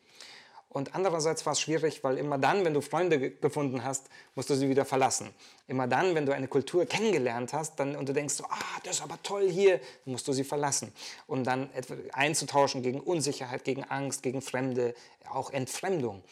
[0.72, 4.54] Und andererseits war es schwierig, weil immer dann, wenn du Freunde gefunden hast, musst du
[4.54, 5.34] sie wieder verlassen.
[5.68, 9.02] Immer dann, wenn du eine Kultur kennengelernt hast dann, und du denkst, ah, das ist
[9.02, 10.90] aber toll hier, musst du sie verlassen.
[11.26, 11.68] Um dann
[12.12, 14.94] einzutauschen gegen Unsicherheit, gegen Angst, gegen Fremde,
[15.28, 16.24] auch Entfremdung.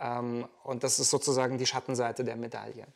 [0.00, 2.88] Ähm, und das ist sozusagen die Schattenseite der Medaille.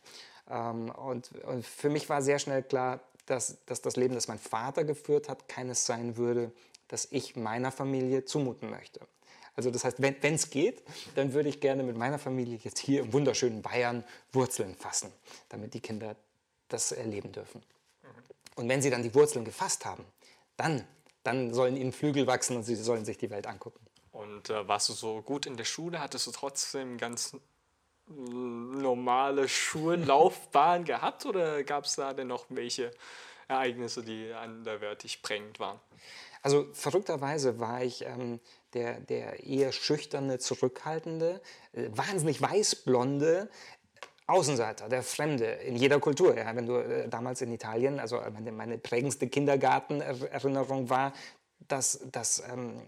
[0.50, 4.38] Ähm, und, und, für mich war sehr schnell klar, dass, dass das Leben, das mein
[4.38, 6.52] Vater geführt hat, keines sein würde,
[6.88, 9.00] das ich meiner Familie zumuten möchte.
[9.54, 10.82] Also das heißt, wenn es geht,
[11.16, 15.12] dann würde ich gerne mit meiner Familie jetzt hier im wunderschönen Bayern Wurzeln fassen,
[15.48, 16.14] damit die Kinder
[16.68, 17.62] das erleben dürfen.
[18.54, 20.04] Und wenn sie dann die Wurzeln gefasst haben,
[20.56, 20.86] dann,
[21.24, 23.84] dann sollen ihnen Flügel wachsen und sie sollen sich die Welt angucken.
[24.12, 26.00] Und äh, warst du so gut in der Schule?
[26.00, 27.36] Hattest du trotzdem ganz
[28.08, 32.90] normale Schullaufbahn gehabt oder gab es da denn noch welche
[33.48, 35.80] Ereignisse, die anderweitig prägend waren?
[36.42, 38.40] Also verrückterweise war ich ähm,
[38.74, 41.40] der, der eher schüchterne, zurückhaltende,
[41.72, 43.50] äh, wahnsinnig weißblonde,
[44.26, 46.36] Außenseiter, der Fremde in jeder Kultur.
[46.36, 51.14] Ja, wenn du äh, damals in Italien, also meine, meine prägendste Kindergartenerinnerung war,
[51.66, 52.82] dass, dass ähm,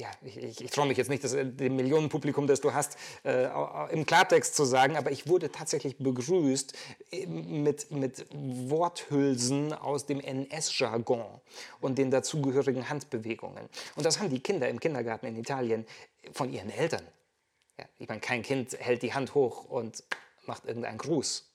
[0.00, 2.96] ja, ich, ich, ich traue mich jetzt nicht, das, äh, dem Millionenpublikum, das du hast,
[3.22, 3.48] äh,
[3.90, 6.72] im Klartext zu sagen, aber ich wurde tatsächlich begrüßt
[7.12, 11.24] äh, mit, mit Worthülsen aus dem NS-Jargon
[11.80, 13.68] und den dazugehörigen Handbewegungen.
[13.94, 15.86] Und das haben die Kinder im Kindergarten in Italien
[16.32, 17.06] von ihren Eltern.
[17.78, 20.02] Ja, ich meine, kein Kind hält die Hand hoch und
[20.46, 21.46] macht irgendeinen Gruß,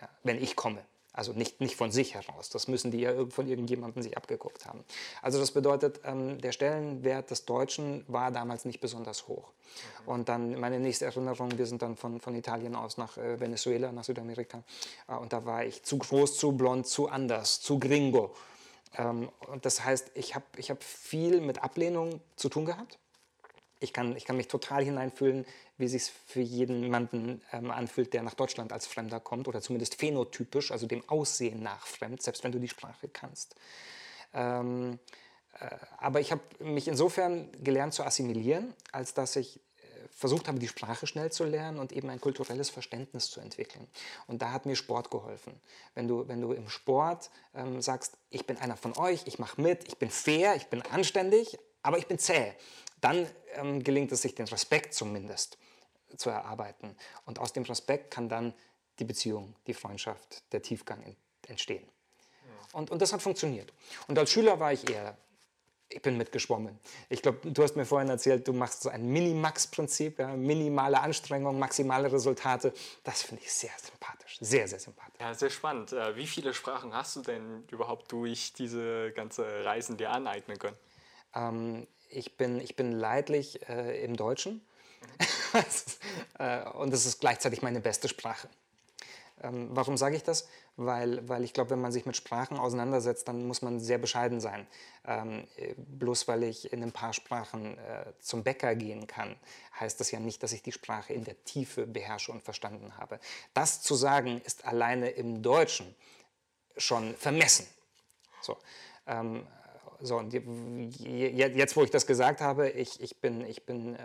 [0.00, 0.82] ja, wenn ich komme.
[1.14, 2.48] Also nicht, nicht von sich heraus.
[2.48, 4.82] Das müssen die ja von irgendjemandem sich abgeguckt haben.
[5.20, 9.50] Also das bedeutet, ähm, der Stellenwert des Deutschen war damals nicht besonders hoch.
[10.04, 10.08] Mhm.
[10.08, 13.92] Und dann meine nächste Erinnerung, wir sind dann von, von Italien aus nach äh, Venezuela,
[13.92, 14.62] nach Südamerika.
[15.06, 18.34] Äh, und da war ich zu groß, zu blond, zu anders, zu gringo.
[18.96, 22.98] Ähm, und das heißt, ich habe ich hab viel mit Ablehnung zu tun gehabt
[23.82, 25.44] ich kann, ich kann mich total hineinfühlen,
[25.82, 29.96] wie es sich für jemanden ähm, anfühlt, der nach Deutschland als Fremder kommt oder zumindest
[29.96, 33.56] phänotypisch, also dem Aussehen nach fremd, selbst wenn du die Sprache kannst.
[34.32, 35.00] Ähm,
[35.58, 35.66] äh,
[35.98, 39.60] aber ich habe mich insofern gelernt zu assimilieren, als dass ich äh,
[40.10, 43.88] versucht habe, die Sprache schnell zu lernen und eben ein kulturelles Verständnis zu entwickeln.
[44.28, 45.60] Und da hat mir Sport geholfen.
[45.96, 49.60] Wenn du, wenn du im Sport ähm, sagst, ich bin einer von euch, ich mache
[49.60, 52.52] mit, ich bin fair, ich bin anständig, aber ich bin zäh,
[53.00, 55.58] dann ähm, gelingt es sich, den Respekt zumindest
[56.16, 56.96] zu erarbeiten.
[57.26, 58.54] Und aus dem Respekt kann dann
[58.98, 61.16] die Beziehung, die Freundschaft, der Tiefgang
[61.48, 61.86] entstehen.
[62.72, 63.72] Und, und das hat funktioniert.
[64.08, 65.16] Und als Schüler war ich eher,
[65.88, 66.78] ich bin mitgeschwommen.
[67.10, 71.58] Ich glaube, du hast mir vorhin erzählt, du machst so ein Minimax-Prinzip, ja, minimale Anstrengung,
[71.58, 72.72] maximale Resultate.
[73.04, 75.20] Das finde ich sehr sympathisch, sehr, sehr sympathisch.
[75.20, 75.92] Ja, sehr spannend.
[75.92, 80.76] Äh, wie viele Sprachen hast du denn überhaupt durch diese ganze Reisen dir aneignen können?
[81.34, 84.62] Ähm, ich bin, ich bin leidlich äh, im Deutschen
[86.74, 88.48] und es ist gleichzeitig meine beste Sprache.
[89.42, 90.48] Ähm, warum sage ich das?
[90.76, 94.40] Weil, weil ich glaube, wenn man sich mit Sprachen auseinandersetzt, dann muss man sehr bescheiden
[94.40, 94.66] sein.
[95.04, 99.36] Ähm, bloß weil ich in ein paar Sprachen äh, zum Bäcker gehen kann,
[99.78, 103.18] heißt das ja nicht, dass ich die Sprache in der Tiefe beherrsche und verstanden habe.
[103.52, 105.94] Das zu sagen, ist alleine im Deutschen
[106.76, 107.66] schon vermessen.
[108.40, 108.56] So.
[109.06, 109.46] Ähm,
[110.04, 114.00] so, und jetzt, wo ich das gesagt habe, ich, ich bin, ich bin äh,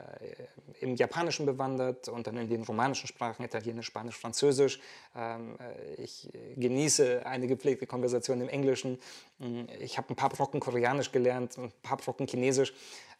[0.79, 4.79] im Japanischen bewandert und dann in den romanischen Sprachen, Italienisch, Spanisch, Französisch.
[5.15, 8.99] Ähm, äh, ich genieße eine gepflegte Konversation im Englischen.
[9.39, 12.73] Mm, ich habe ein paar Brocken Koreanisch gelernt, ein paar Brocken Chinesisch.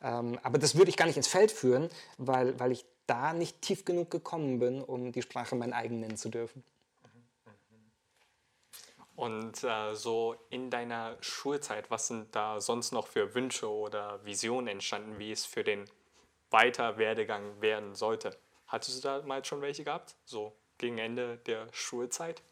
[0.04, 3.62] Ähm, aber das würde ich gar nicht ins Feld führen, weil, weil ich da nicht
[3.62, 6.64] tief genug gekommen bin, um die Sprache mein eigen nennen zu dürfen.
[9.18, 14.68] Und äh, so in deiner Schulzeit, was sind da sonst noch für Wünsche oder Visionen
[14.68, 15.86] entstanden, wie es für den
[16.52, 18.38] Weiterwerdegang werden sollte?
[18.68, 22.44] Hattest du da mal schon welche gehabt, so gegen Ende der Schulzeit?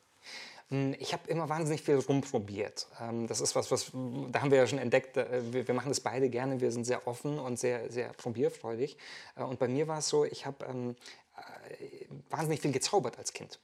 [0.70, 2.88] Hm, ich habe immer wahnsinnig viel rumprobiert.
[3.00, 5.18] Ähm, das ist was, was da haben wir ja schon entdeckt.
[5.18, 6.62] Äh, wir machen das beide gerne.
[6.62, 8.98] Wir sind sehr offen und sehr, sehr probierfreudig.
[9.36, 10.96] Äh, und bei mir war es so, ich habe ähm,
[11.38, 13.60] äh, wahnsinnig viel gezaubert als Kind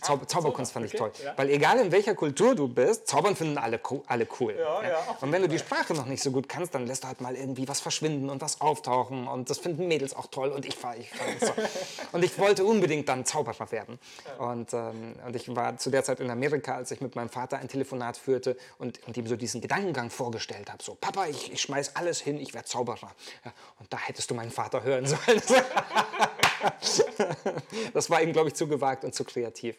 [0.00, 1.24] Zau Zauberkunst fand ich okay, toll.
[1.24, 1.32] ja.
[1.36, 4.54] Weil egal in welcher Kultur du bist, Zaubern finden alle, alle cool.
[4.58, 7.08] Ja, ja, Und wenn du die Sprache noch nicht so gut kannst, dann lässt du
[7.08, 9.26] halt mal irgendwie was verschwinden und was auftauchen.
[9.28, 10.50] Und das finden Mädels auch toll.
[10.50, 11.52] Und ich war, ich fand so.
[12.12, 13.98] Und ich wollte unbedingt dann Zauberer werden.
[14.38, 17.58] Und, ähm, und ich war zu der Zeit in Amerika, als ich mit meinem Vater
[17.58, 20.82] ein Telefonat führte und, und ihm so diesen Gedankengang vorgestellt habe.
[20.82, 23.12] So, Papa, ich, ich schmeiß alles hin, ich werde Zauberer.
[23.78, 25.40] Und da hättest du meinen Vater hören sollen.
[27.94, 29.76] das war ihm, glaube ich, zu gewagt und zu kreativ.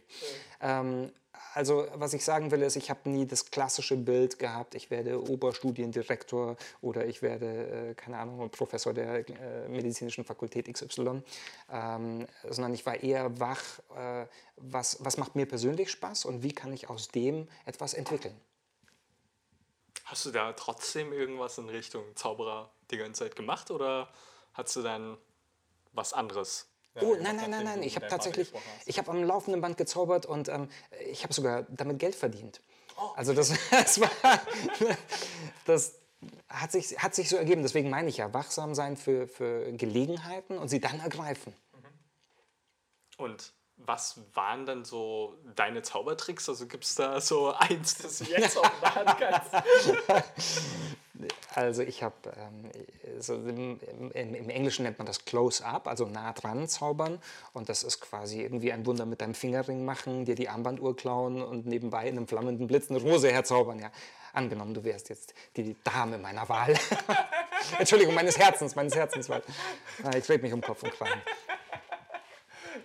[0.62, 1.12] Ähm,
[1.54, 5.22] also, was ich sagen will, ist, ich habe nie das klassische Bild gehabt, ich werde
[5.22, 11.24] Oberstudiendirektor oder ich werde, äh, keine Ahnung, Professor der äh, medizinischen Fakultät XY,
[11.70, 13.62] ähm, sondern ich war eher wach,
[13.96, 18.40] äh, was, was macht mir persönlich Spaß und wie kann ich aus dem etwas entwickeln.
[20.06, 24.10] Hast du da trotzdem irgendwas in Richtung Zauberer die ganze Zeit gemacht oder
[24.54, 25.18] hast du dann
[25.94, 26.71] was anderes?
[27.00, 27.84] Oh, nein, nein, nein, nein.
[27.84, 28.52] Ich habe tatsächlich,
[28.86, 30.68] ich habe am laufenden Band gezaubert und ähm,
[31.10, 32.62] ich habe sogar damit Geld verdient.
[33.16, 34.10] Also das, das war,
[35.66, 36.00] das
[36.50, 37.62] hat sich, hat sich so ergeben.
[37.62, 41.54] Deswegen meine ich ja, wachsam sein für, für Gelegenheiten und sie dann ergreifen.
[43.18, 46.50] Und was waren dann so deine Zaubertricks?
[46.50, 50.26] Also gibt es da so eins, das du jetzt der Hand kannst?
[51.56, 52.72] Also ich habe, ähm,
[53.20, 53.80] so im,
[54.14, 57.20] im, im Englischen nennt man das Close-Up, also nah dran zaubern.
[57.54, 61.42] Und das ist quasi irgendwie ein Wunder mit deinem Fingerring machen, dir die Armbanduhr klauen
[61.42, 63.80] und nebenbei in einem flammenden Blitz eine Rose herzaubern.
[63.80, 63.92] Ja,
[64.34, 66.78] angenommen, du wärst jetzt die Dame meiner Wahl.
[67.80, 69.30] Entschuldigung, meines Herzens, meines Herzens.
[69.30, 69.44] Weil,
[70.04, 71.22] Ah, ich rede mich um Kopf und Kragen.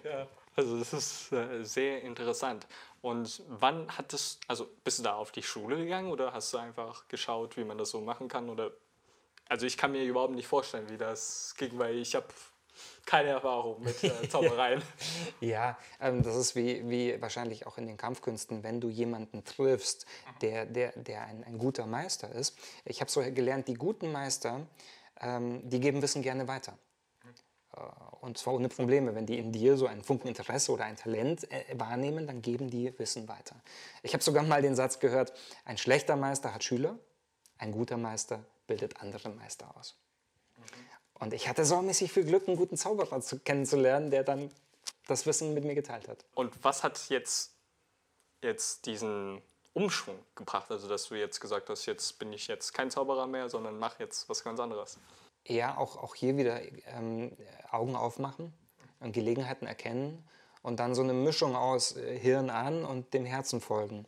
[0.05, 2.67] Ja, also das ist äh, sehr interessant.
[3.07, 7.07] Und wann hattest, also bist du da auf die Schule gegangen oder hast du einfach
[7.07, 8.51] geschaut, wie man das so machen kann?
[8.51, 8.73] Oder
[9.49, 12.27] also ich kann mir überhaupt nicht vorstellen, wie das ging, weil ich habe
[13.05, 14.83] keine Erfahrung mit äh, Zaubereien.
[15.39, 20.05] Ja, ähm, das ist wie, wie wahrscheinlich auch in den Kampfkünsten, wenn du jemanden triffst,
[20.43, 22.59] der, der, der ein, ein guter Meister ist.
[22.85, 24.67] Ich habe so gelernt, die guten Meister,
[25.21, 26.77] ähm, die geben Wissen gerne weiter.
[27.77, 27.81] Äh,
[28.21, 29.15] Und zwar ohne Probleme.
[29.15, 32.71] Wenn die in dir so einen Funken Interesse oder ein Talent äh, wahrnehmen, dann geben
[32.71, 33.57] die Wissen weiter.
[34.03, 35.33] Ich habe sogar mal den Satz gehört,
[35.65, 36.99] ein schlechter Meister hat Schüler,
[37.59, 39.97] ein guter Meister bildet andere Meister aus.
[41.15, 44.51] Und ich hatte saumäßig viel Glück, einen guten Zauberer zu, kennenzulernen, der dann
[45.07, 46.25] das Wissen mit mir geteilt hat.
[46.35, 47.55] Und was hat jetzt,
[48.43, 49.41] jetzt diesen
[49.73, 50.71] Umschwung gebracht?
[50.71, 54.03] Also dass du jetzt gesagt hast, jetzt bin ich jetzt kein Zauberer mehr, sondern mache
[54.03, 54.99] jetzt was ganz anderes.
[55.49, 56.61] Ja, auch, auch hier wieder
[56.97, 57.33] ähm,
[57.71, 58.53] Augen aufmachen
[59.01, 60.25] und Gelegenheiten erkennen
[60.63, 64.07] und dann so eine Mischung aus äh, Hirn an und dem Herzen folgen.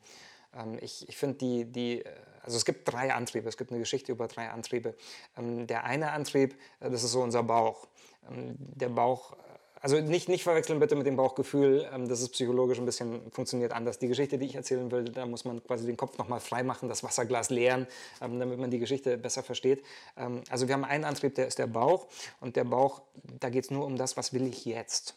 [0.57, 2.11] Ähm, ich ich finde die, die, äh,
[2.42, 4.96] also es gibt drei Antriebe, es gibt eine Geschichte über drei Antriebe.
[5.37, 7.87] Ähm, der eine Antrieb, äh, das ist so unser Bauch.
[8.29, 9.37] Ähm, der Bauch,
[9.81, 13.73] also nicht, nicht verwechseln bitte mit dem Bauchgefühl, ähm, das ist psychologisch ein bisschen, funktioniert
[13.73, 13.99] anders.
[13.99, 16.88] Die Geschichte, die ich erzählen will, da muss man quasi den Kopf nochmal frei machen,
[16.88, 17.87] das Wasserglas leeren,
[18.21, 19.85] ähm, damit man die Geschichte besser versteht.
[20.17, 22.09] Ähm, also wir haben einen Antrieb, der ist der Bauch
[22.41, 23.03] und der Bauch,
[23.41, 25.17] da geht es nur um das, was will ich jetzt.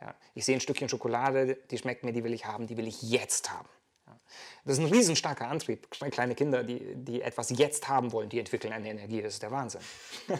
[0.00, 2.86] Ja, ich sehe ein Stückchen Schokolade, die schmeckt mir, die will ich haben, die will
[2.86, 3.68] ich jetzt haben.
[4.64, 5.90] Das ist ein riesenstarker Antrieb.
[5.90, 9.50] Kleine Kinder, die, die etwas jetzt haben wollen, die entwickeln eine Energie, das ist der
[9.50, 9.80] Wahnsinn.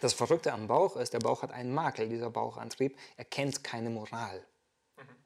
[0.00, 3.90] Das Verrückte am Bauch ist, der Bauch hat einen Makel, dieser Bauchantrieb, er kennt keine
[3.90, 4.44] Moral.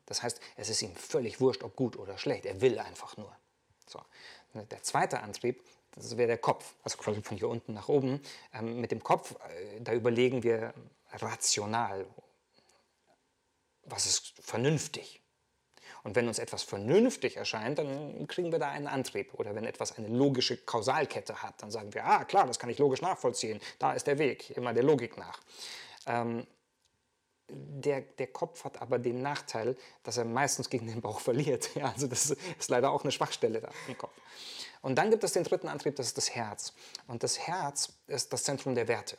[0.07, 3.35] Das heißt, es ist ihm völlig wurscht, ob gut oder schlecht, er will einfach nur.
[3.87, 4.01] So.
[4.55, 8.21] Der zweite Antrieb, das wäre der Kopf, also quasi von hier unten nach oben.
[8.55, 10.73] Ähm, mit dem Kopf, äh, da überlegen wir
[11.13, 12.07] rational,
[13.85, 15.21] was ist vernünftig.
[16.09, 19.35] Und wenn uns etwas vernünftig erscheint, dann kriegen wir da einen Antrieb.
[19.35, 22.79] Oder wenn etwas eine logische Kausalkette hat, dann sagen wir, ah klar, das kann ich
[22.79, 23.61] logisch nachvollziehen.
[23.79, 25.38] Da ist der Weg, immer der Logik nach.
[26.07, 26.47] Ähm,
[27.51, 31.75] der, der Kopf hat aber den Nachteil, dass er meistens gegen den Bauch verliert.
[31.75, 34.14] Ja, also das ist leider auch eine Schwachstelle da im Kopf.
[34.81, 36.73] Und dann gibt es den dritten Antrieb, das ist das Herz.
[37.07, 39.18] Und das Herz ist das Zentrum der Werte.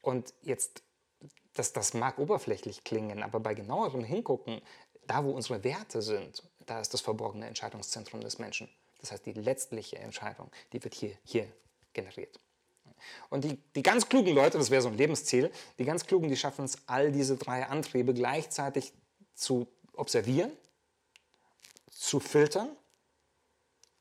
[0.00, 0.82] Und jetzt,
[1.54, 4.60] das, das mag oberflächlich klingen, aber bei genauerem Hingucken,
[5.10, 8.68] da wo unsere Werte sind, da ist das verborgene Entscheidungszentrum des Menschen.
[9.00, 11.48] Das heißt, die letztliche Entscheidung, die wird hier, hier
[11.92, 12.38] generiert.
[13.28, 16.36] Und die, die ganz klugen Leute, das wäre so ein Lebensziel, die ganz klugen, die
[16.36, 18.92] schaffen es, all diese drei Antriebe gleichzeitig
[19.34, 20.52] zu observieren,
[21.90, 22.68] zu filtern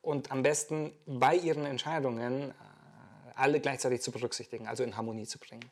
[0.02, 2.54] und am besten bei ihren Entscheidungen äh,
[3.34, 5.72] alle gleichzeitig zu berücksichtigen, also in Harmonie zu bringen.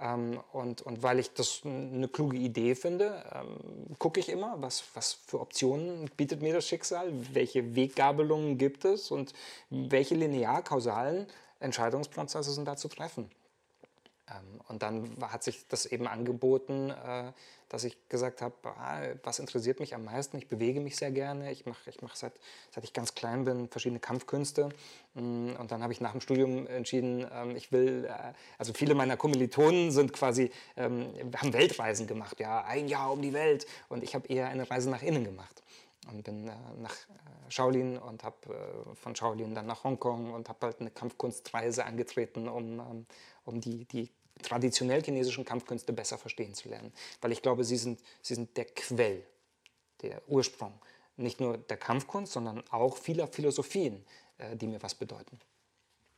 [0.00, 4.84] Ähm, und, und weil ich das eine kluge Idee finde, ähm, gucke ich immer, was,
[4.94, 9.34] was für Optionen bietet mir das Schicksal, welche Weggabelungen gibt es und
[9.68, 11.26] welche linear-kausalen
[11.60, 13.30] Entscheidungsprozesse sind da zu treffen.
[14.30, 17.32] Ähm, und dann hat sich das eben angeboten, äh,
[17.68, 20.36] dass ich gesagt habe, ah, was interessiert mich am meisten?
[20.38, 21.52] Ich bewege mich sehr gerne.
[21.52, 22.32] Ich mache ich mach seit,
[22.70, 24.70] seit ich ganz klein bin verschiedene Kampfkünste.
[25.14, 28.94] Mm, und dann habe ich nach dem Studium entschieden, ähm, ich will, äh, also viele
[28.94, 33.66] meiner Kommilitonen sind quasi, ähm, haben Weltreisen gemacht, ja, ein Jahr um die Welt.
[33.88, 35.62] Und ich habe eher eine Reise nach innen gemacht
[36.10, 36.96] und bin äh, nach
[37.48, 38.36] Shaolin und habe
[38.94, 43.06] von Shaolin dann nach Hongkong und habe halt eine Kampfkunstreise angetreten, um,
[43.44, 44.08] um die, die
[44.42, 46.92] traditionell chinesischen Kampfkünste besser verstehen zu lernen.
[47.20, 49.24] Weil ich glaube, sie sind, sie sind der Quell,
[50.02, 50.72] der Ursprung.
[51.16, 54.04] Nicht nur der Kampfkunst, sondern auch vieler Philosophien,
[54.38, 55.38] äh, die mir was bedeuten.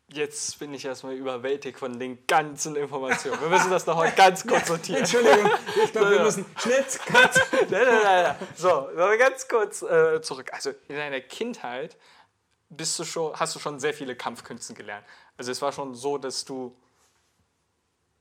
[0.08, 3.40] Jetzt bin ich erstmal überwältigt von den ganzen Informationen.
[3.40, 5.00] Wir müssen das noch mal ganz kurz sortieren.
[5.00, 5.50] Entschuldigung,
[5.82, 7.34] ich glaube, wir müssen Schnitt, Cut.
[7.70, 10.52] nein, nein, nein, So, noch ganz kurz äh, zurück.
[10.52, 11.96] Also in deiner Kindheit
[12.68, 15.06] bist du schon, hast du schon sehr viele Kampfkünste gelernt.
[15.36, 16.76] Also es war schon so, dass du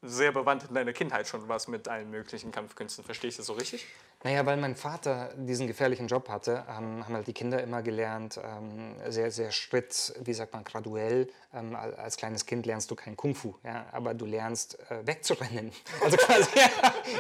[0.04, 3.04] sehr bewandt in deiner Kindheit schon was mit allen möglichen Kampfkünsten.
[3.04, 3.86] Verstehe ich das so richtig?
[4.24, 8.40] Naja, weil mein Vater diesen gefährlichen Job hatte, ähm, haben halt die Kinder immer gelernt,
[8.44, 11.28] ähm, sehr, sehr Schritt, wie sagt man, graduell.
[11.54, 15.72] Ähm, als kleines Kind lernst du kein Kung Fu, ja, aber du lernst äh, wegzurennen.
[16.04, 16.50] Also quasi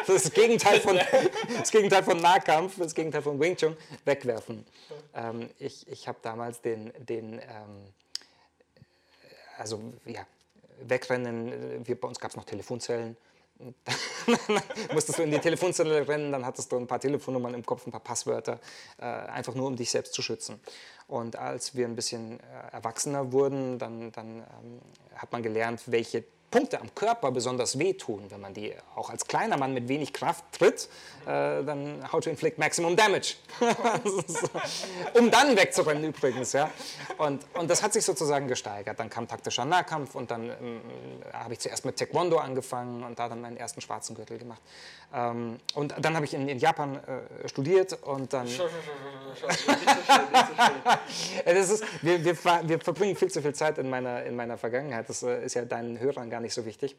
[0.07, 0.99] das, ist das, Gegenteil von,
[1.59, 4.65] das Gegenteil von Nahkampf, das Gegenteil von Wing Chun, wegwerfen.
[5.13, 7.93] Ähm, ich ich habe damals den, den ähm,
[9.57, 10.25] also ja,
[10.87, 11.85] wegrennen.
[11.85, 13.17] Wir, bei uns gab es noch Telefonzellen.
[14.93, 17.91] musstest du in die Telefonzelle rennen, dann hattest du ein paar Telefonnummern im Kopf, ein
[17.91, 18.59] paar Passwörter,
[18.97, 20.59] äh, einfach nur um dich selbst zu schützen.
[21.07, 24.81] Und als wir ein bisschen äh, erwachsener wurden, dann, dann ähm,
[25.15, 29.57] hat man gelernt, welche Punkte am Körper besonders wehtun, wenn man die auch als kleiner
[29.57, 30.89] Mann mit wenig Kraft tritt,
[31.25, 33.35] äh, dann how to inflict maximum damage.
[35.17, 36.51] um dann wegzurennen übrigens.
[36.51, 36.69] Ja?
[37.17, 38.99] Und, und das hat sich sozusagen gesteigert.
[38.99, 40.81] Dann kam taktischer Nahkampf und dann ähm,
[41.31, 44.61] habe ich zuerst mit Taekwondo angefangen und da dann meinen ersten schwarzen Gürtel gemacht.
[45.13, 48.47] Ähm, und dann habe ich in, in Japan äh, studiert und dann...
[51.45, 55.07] das ist, wir, wir, wir verbringen viel zu viel Zeit in meiner, in meiner Vergangenheit.
[55.07, 56.95] Das äh, ist ja deinen Hörern gar nicht so wichtig.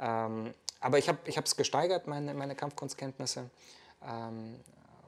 [0.00, 3.50] Ähm, aber ich habe es gesteigert, meine, meine Kampfkunstkenntnisse,
[4.06, 4.60] ähm,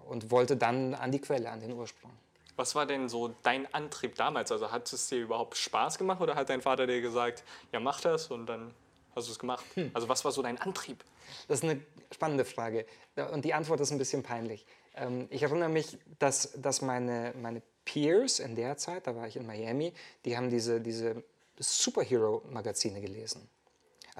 [0.08, 2.10] und wollte dann an die Quelle, an den Ursprung.
[2.56, 4.50] Was war denn so dein Antrieb damals?
[4.50, 8.00] Also hat es dir überhaupt Spaß gemacht oder hat dein Vater dir gesagt, ja mach
[8.00, 8.74] das und dann
[9.14, 9.64] hast du es gemacht?
[9.74, 9.90] Hm.
[9.94, 11.04] Also was war so dein Antrieb?
[11.46, 11.80] Das ist eine
[12.12, 12.86] spannende Frage
[13.32, 14.66] und die Antwort ist ein bisschen peinlich.
[14.96, 19.36] Ähm, ich erinnere mich, dass, dass meine, meine Peers in der Zeit, da war ich
[19.36, 19.92] in Miami,
[20.24, 21.22] die haben diese, diese
[21.58, 23.48] Superhero-Magazine gelesen.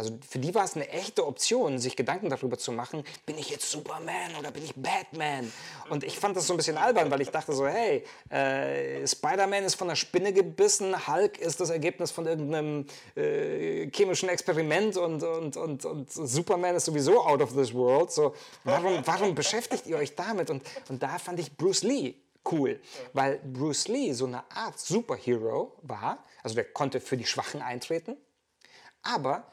[0.01, 3.51] Also für die war es eine echte Option, sich Gedanken darüber zu machen, bin ich
[3.51, 5.53] jetzt Superman oder bin ich Batman?
[5.91, 9.63] Und ich fand das so ein bisschen albern, weil ich dachte so, hey, äh, Spider-Man
[9.63, 15.23] ist von einer Spinne gebissen, Hulk ist das Ergebnis von irgendeinem äh, chemischen Experiment und,
[15.23, 18.11] und, und, und Superman ist sowieso out of this world.
[18.11, 18.35] So,
[18.65, 20.49] warum, warum beschäftigt ihr euch damit?
[20.49, 22.15] Und, und da fand ich Bruce Lee
[22.51, 22.81] cool,
[23.13, 28.17] weil Bruce Lee so eine Art Superhero war, also der konnte für die Schwachen eintreten,
[29.03, 29.45] aber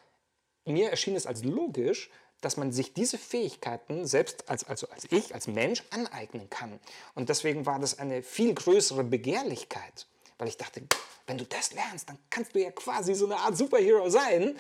[0.68, 2.10] mir erschien es als logisch,
[2.42, 6.80] dass man sich diese Fähigkeiten selbst als, also als ich, als Mensch aneignen kann.
[7.16, 10.84] Und deswegen war das eine viel größere Begehrlichkeit, weil ich dachte,
[11.26, 14.58] wenn du das lernst, dann kannst du ja quasi so eine Art Superhero sein.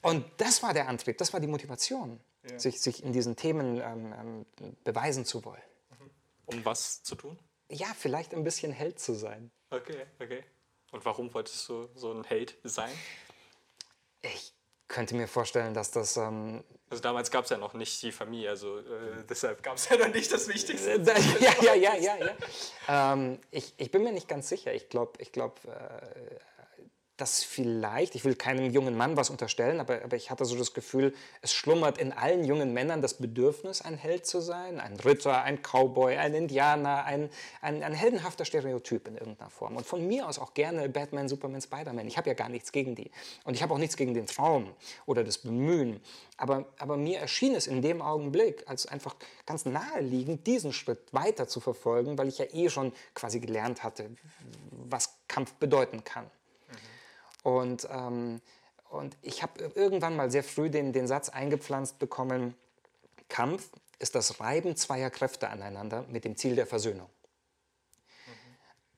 [0.00, 2.58] Und das war der Antrieb, das war die Motivation, ja.
[2.58, 5.62] sich, sich in diesen Themen ähm, ähm, beweisen zu wollen.
[5.90, 6.10] Mhm.
[6.46, 7.38] Um was zu tun?
[7.68, 9.50] Ja, vielleicht ein bisschen Held zu sein.
[9.70, 10.44] Okay, okay.
[10.92, 12.92] Und warum wolltest du so ein Held sein?
[14.22, 14.55] Ich
[14.96, 16.16] könnte mir vorstellen, dass das.
[16.16, 18.82] Ähm, also damals gab es ja noch nicht die Familie, also äh,
[19.28, 20.92] deshalb gab es ja noch nicht das Wichtigste.
[21.40, 22.16] ja, ja, ja, ja.
[22.88, 23.12] ja.
[23.12, 24.72] Ähm, ich, ich bin mir nicht ganz sicher.
[24.72, 25.70] Ich glaube, ich glaub, äh,
[27.16, 30.74] dass vielleicht, ich will keinem jungen Mann was unterstellen, aber, aber ich hatte so das
[30.74, 35.42] Gefühl, es schlummert in allen jungen Männern das Bedürfnis, ein Held zu sein, ein Ritter,
[35.42, 37.30] ein Cowboy, ein Indianer, ein,
[37.62, 39.76] ein, ein heldenhafter Stereotyp in irgendeiner Form.
[39.76, 42.06] Und von mir aus auch gerne Batman, Superman, Spider-Man.
[42.06, 43.10] Ich habe ja gar nichts gegen die.
[43.44, 44.70] Und ich habe auch nichts gegen den Traum
[45.06, 46.00] oder das Bemühen.
[46.36, 51.48] Aber, aber mir erschien es in dem Augenblick als einfach ganz naheliegend, diesen Schritt weiter
[51.48, 54.10] zu verfolgen, weil ich ja eh schon quasi gelernt hatte,
[54.70, 56.30] was Kampf bedeuten kann.
[57.46, 58.40] Und, ähm,
[58.90, 62.56] und ich habe irgendwann mal sehr früh den, den Satz eingepflanzt bekommen,
[63.28, 67.08] Kampf ist das Reiben zweier Kräfte aneinander mit dem Ziel der Versöhnung.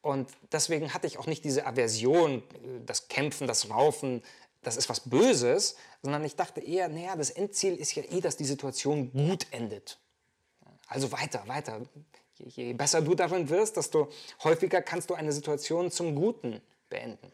[0.01, 2.43] Und deswegen hatte ich auch nicht diese Aversion,
[2.87, 4.23] das Kämpfen, das Raufen,
[4.63, 8.39] das ist was Böses, sondern ich dachte eher, naja, das Endziel ist ja eh, dass
[8.39, 9.99] die Situation gut endet.
[10.87, 11.83] Also weiter, weiter.
[12.37, 14.09] Je, je besser du darin wirst, desto
[14.43, 17.31] häufiger kannst du eine Situation zum Guten beenden.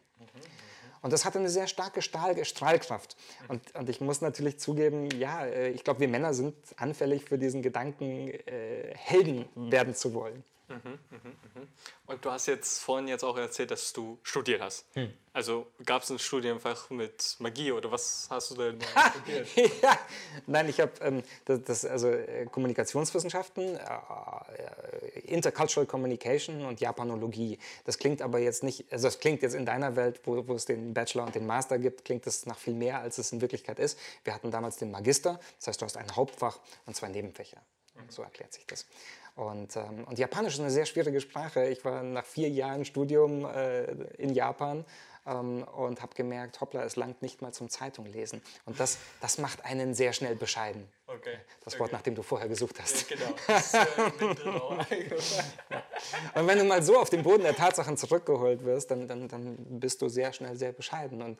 [1.04, 3.18] Und das hatte eine sehr starke Stahl Strahlkraft.
[3.48, 7.36] Und, und ich muss natürlich zugeben, ja, äh, ich glaube, wir Männer sind anfällig für
[7.36, 10.42] diesen Gedanken, äh, Helden werden zu wollen.
[10.68, 11.68] Mhm, mhm, mhm.
[12.06, 14.86] Und du hast jetzt vorhin jetzt auch erzählt, dass du studiert hast.
[14.94, 15.12] Hm.
[15.34, 18.78] Also gab es ein Studienfach mit Magie oder was hast du denn
[19.10, 19.48] studiert?
[19.82, 19.98] ja,
[20.46, 27.58] nein, ich habe ähm, das, das, also äh, Kommunikationswissenschaften, äh, Intercultural Communication und Japanologie.
[27.84, 30.64] Das klingt aber jetzt nicht, also das klingt jetzt in deiner Welt, wo, wo es
[30.64, 33.78] den Bachelor und den Master gibt, klingt das nach viel mehr, als es in Wirklichkeit
[33.78, 33.98] ist.
[34.22, 37.60] Wir hatten damals den Magister, das heißt, du hast ein Hauptfach und zwei Nebenfächer.
[38.08, 38.86] So erklärt sich das.
[39.34, 41.66] Und, ähm, und Japanisch ist eine sehr schwierige Sprache.
[41.66, 43.84] Ich war nach vier Jahren Studium äh,
[44.16, 44.84] in Japan
[45.26, 48.42] ähm, und habe gemerkt, hoppla, es langt nicht mal zum Zeitung lesen.
[48.64, 50.86] Und das, das macht einen sehr schnell bescheiden.
[51.08, 51.36] Okay.
[51.64, 51.96] Das Wort, okay.
[51.96, 53.10] nach dem du vorher gesucht hast.
[53.10, 53.34] Ja, genau.
[53.48, 59.08] Das, äh, Und wenn du mal so auf den Boden der Tatsachen zurückgeholt wirst, dann,
[59.08, 61.38] dann, dann bist du sehr schnell sehr bescheiden und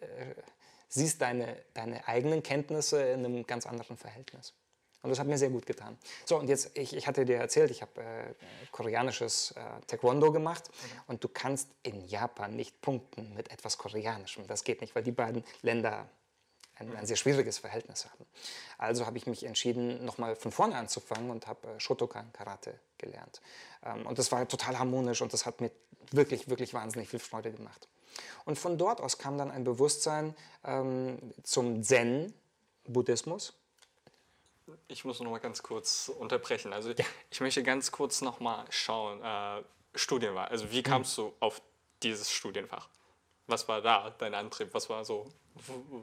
[0.00, 0.34] äh,
[0.88, 4.54] siehst deine, deine eigenen Kenntnisse in einem ganz anderen Verhältnis.
[5.02, 5.96] Und das hat mir sehr gut getan.
[6.24, 8.34] So, und jetzt, ich, ich hatte dir erzählt, ich habe äh,
[8.72, 10.68] koreanisches äh, Taekwondo gemacht.
[10.68, 11.00] Mhm.
[11.06, 14.46] Und du kannst in Japan nicht punkten mit etwas Koreanischem.
[14.46, 16.08] Das geht nicht, weil die beiden Länder
[16.78, 18.24] ein, ein sehr schwieriges Verhältnis haben.
[18.76, 23.40] Also habe ich mich entschieden, nochmal von vorne anzufangen und habe äh, Shotokan Karate gelernt.
[23.84, 25.70] Ähm, und das war total harmonisch und das hat mir
[26.10, 27.88] wirklich, wirklich wahnsinnig viel Freude gemacht.
[28.44, 30.34] Und von dort aus kam dann ein Bewusstsein
[30.64, 33.54] ähm, zum Zen-Buddhismus
[34.88, 36.72] ich muss noch mal ganz kurz unterbrechen.
[36.72, 37.04] Also ja.
[37.30, 39.62] ich möchte ganz kurz noch mal schauen, äh,
[39.94, 40.48] Studienwahl.
[40.48, 41.22] Also wie kamst mhm.
[41.22, 41.60] du auf
[42.02, 42.88] dieses Studienfach?
[43.46, 44.68] Was war da dein Antrieb?
[44.72, 45.26] Was war so,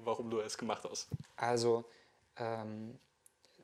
[0.03, 1.07] warum du es gemacht hast?
[1.36, 1.86] Also
[2.38, 2.97] ähm,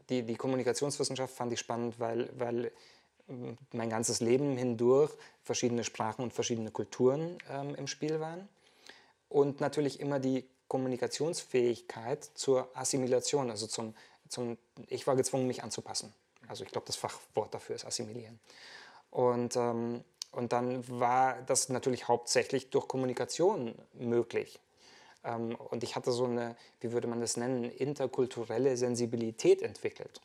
[0.10, 2.72] die, die Kommunikationswissenschaft fand ich spannend, weil, weil
[3.28, 5.12] ähm, mein ganzes Leben hindurch
[5.44, 8.48] verschiedene Sprachen und verschiedene Kulturen ähm, im Spiel waren.
[9.30, 13.94] Und natürlich immer die Kommunikationsfähigkeit zur Assimilation, also zum
[14.32, 14.58] zum,
[14.88, 16.14] ich war gezwungen, mich anzupassen.
[16.48, 18.40] Also ich glaube, das Fachwort dafür ist assimilieren.
[19.12, 24.60] Und, ähm, und dann war das natürlich hauptsächlich durch Kommunikation möglich.
[25.24, 30.22] Ähm, und ich hatte so eine, wie würde man das nennen, interkulturelle Sensibilität entwickelt.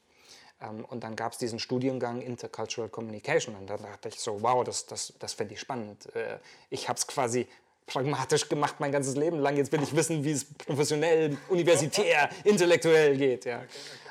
[0.60, 3.56] Ähm, und dann gab es diesen Studiengang Intercultural Communication.
[3.56, 6.14] Und da dachte ich so, wow, das, das, das fände ich spannend.
[6.14, 6.38] Äh,
[6.70, 7.46] ich habe es quasi
[7.86, 9.56] pragmatisch gemacht mein ganzes Leben lang.
[9.56, 13.44] Jetzt will ich wissen, wie es professionell, universitär, intellektuell geht.
[13.44, 13.62] Ja.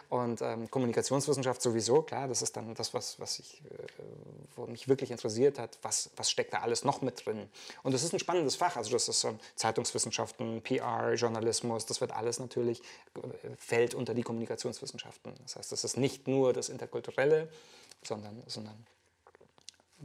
[0.10, 3.62] Und ähm, Kommunikationswissenschaft sowieso, klar, das ist dann das, was, was ich,
[4.58, 5.78] äh, mich wirklich interessiert hat.
[5.82, 7.50] Was, was steckt da alles noch mit drin?
[7.84, 8.78] Und das ist ein spannendes Fach.
[8.78, 12.82] Also das ist ähm, Zeitungswissenschaften, PR, Journalismus, das wird alles natürlich,
[13.16, 15.34] äh, fällt unter die Kommunikationswissenschaften.
[15.42, 17.50] Das heißt, das ist nicht nur das Interkulturelle,
[18.04, 18.86] sondern, sondern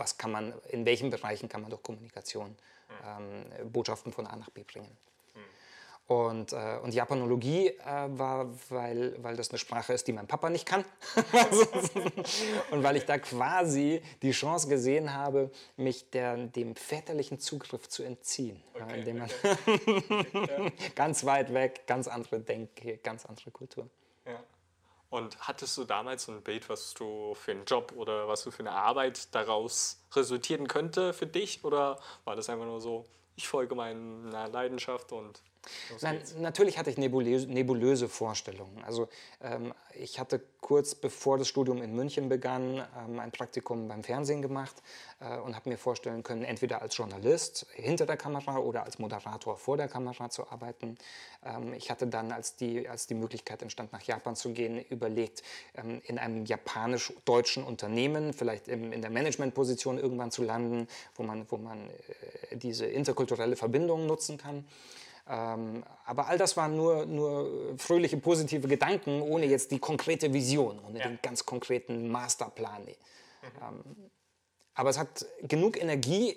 [0.01, 2.57] was kann man, in welchen Bereichen kann man durch Kommunikation
[3.07, 4.97] ähm, Botschaften von A nach B bringen.
[6.11, 10.51] Und, äh, und Japanologie äh, war, weil, weil das eine Sprache ist, die mein Papa
[10.51, 10.85] nicht kann.
[12.73, 18.03] und weil ich da quasi die Chance gesehen habe, mich der, dem väterlichen Zugriff zu
[18.03, 18.61] entziehen.
[18.75, 20.73] Okay, indem man okay.
[20.97, 23.89] ganz weit weg, ganz andere Denke, ganz andere Kultur.
[25.11, 28.53] Und hattest du damals so ein Bild, was du für einen Job oder was du
[28.53, 31.65] für eine Arbeit daraus resultieren könnte für dich?
[31.65, 35.43] Oder war das einfach nur so, ich folge meiner Leidenschaft und
[36.01, 38.83] Nein, natürlich hatte ich nebulöse, nebulöse Vorstellungen.
[38.85, 39.09] Also
[39.43, 44.41] ähm, ich hatte kurz bevor das Studium in München begann, ähm, ein Praktikum beim Fernsehen
[44.41, 44.77] gemacht
[45.21, 49.57] äh, und habe mir vorstellen können, entweder als Journalist hinter der Kamera oder als Moderator
[49.57, 50.97] vor der Kamera zu arbeiten.
[51.45, 55.43] Ähm, ich hatte dann, als die, als die Möglichkeit entstand, nach Japan zu gehen, überlegt,
[55.75, 61.47] ähm, in einem japanisch-deutschen Unternehmen, vielleicht im, in der Managementposition irgendwann zu landen, wo man,
[61.51, 64.65] wo man äh, diese interkulturelle Verbindung nutzen kann.
[65.31, 70.81] Ähm, aber all das waren nur, nur fröhliche, positive Gedanken, ohne jetzt die konkrete Vision,
[70.85, 71.07] ohne ja.
[71.07, 72.83] den ganz konkreten Masterplan.
[72.83, 74.11] Mhm.
[74.75, 76.37] Aber es hat genug Energie,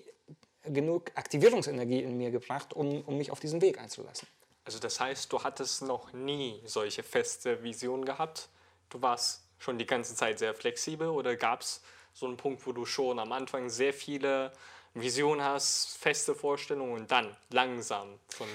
[0.61, 4.27] genug Aktivierungsenergie in mir gebracht, um, um mich auf diesen Weg einzulassen.
[4.63, 8.49] Also das heißt, du hattest noch nie solche feste Visionen gehabt?
[8.89, 11.81] Du warst schon die ganze Zeit sehr flexibel oder gab es
[12.13, 14.51] so einen Punkt, wo du schon am Anfang sehr viele
[14.93, 18.47] Visionen hast, feste Vorstellungen und dann langsam von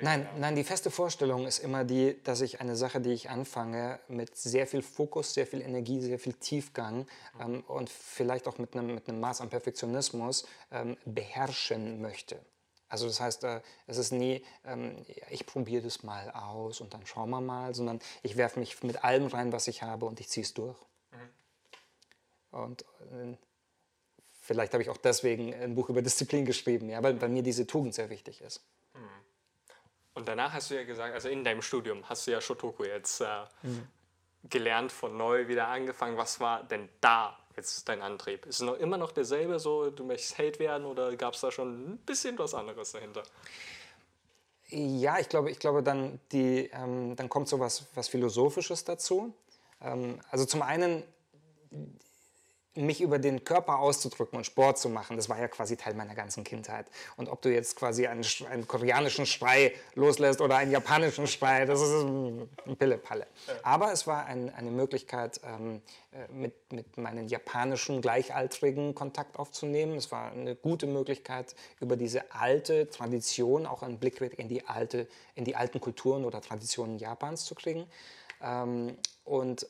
[0.00, 3.98] Nein, nein, die feste Vorstellung ist immer die, dass ich eine Sache, die ich anfange,
[4.08, 7.06] mit sehr viel Fokus, sehr viel Energie, sehr viel Tiefgang
[7.40, 12.38] ähm, und vielleicht auch mit einem, mit einem Maß an Perfektionismus ähm, beherrschen möchte.
[12.88, 17.06] Also das heißt, äh, es ist nie, ähm, ich probiere das mal aus und dann
[17.06, 20.28] schauen wir mal, sondern ich werfe mich mit allem rein, was ich habe und ich
[20.28, 20.76] ziehe es durch.
[21.10, 22.58] Mhm.
[22.58, 23.36] Und äh,
[24.42, 27.66] vielleicht habe ich auch deswegen ein Buch über Disziplin geschrieben, ja, weil, weil mir diese
[27.66, 28.60] Tugend sehr wichtig ist.
[30.16, 33.20] Und danach hast du ja gesagt, also in deinem Studium hast du ja Shotoku jetzt
[33.20, 33.26] äh,
[33.62, 33.86] mhm.
[34.48, 36.16] gelernt, von neu wieder angefangen.
[36.16, 38.46] Was war denn da jetzt dein Antrieb?
[38.46, 41.52] Ist es noch immer noch derselbe, so du möchtest Held werden oder gab es da
[41.52, 43.24] schon ein bisschen was anderes dahinter?
[44.68, 49.34] Ja, ich glaube, ich glaube dann, die, ähm, dann kommt so was, was Philosophisches dazu.
[49.82, 51.02] Ähm, also zum einen
[52.76, 56.14] mich über den Körper auszudrücken und Sport zu machen, das war ja quasi Teil meiner
[56.14, 56.86] ganzen Kindheit.
[57.16, 61.80] Und ob du jetzt quasi einen, einen koreanischen Schrei loslässt oder einen japanischen Schrei, das
[61.80, 62.48] ist ein
[62.78, 63.26] Pille-Palle.
[63.62, 69.96] Aber es war ein, eine Möglichkeit, ähm, äh, mit, mit meinen japanischen Gleichaltrigen Kontakt aufzunehmen.
[69.96, 75.08] Es war eine gute Möglichkeit, über diese alte Tradition auch einen Blick in die, alte,
[75.34, 77.86] in die alten Kulturen oder Traditionen Japans zu kriegen.
[78.42, 79.66] Ähm, und,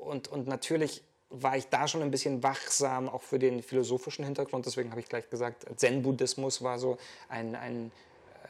[0.00, 4.66] und, und natürlich war ich da schon ein bisschen wachsam, auch für den philosophischen Hintergrund.
[4.66, 7.92] Deswegen habe ich gleich gesagt, Zen-Buddhismus war so ein, ein,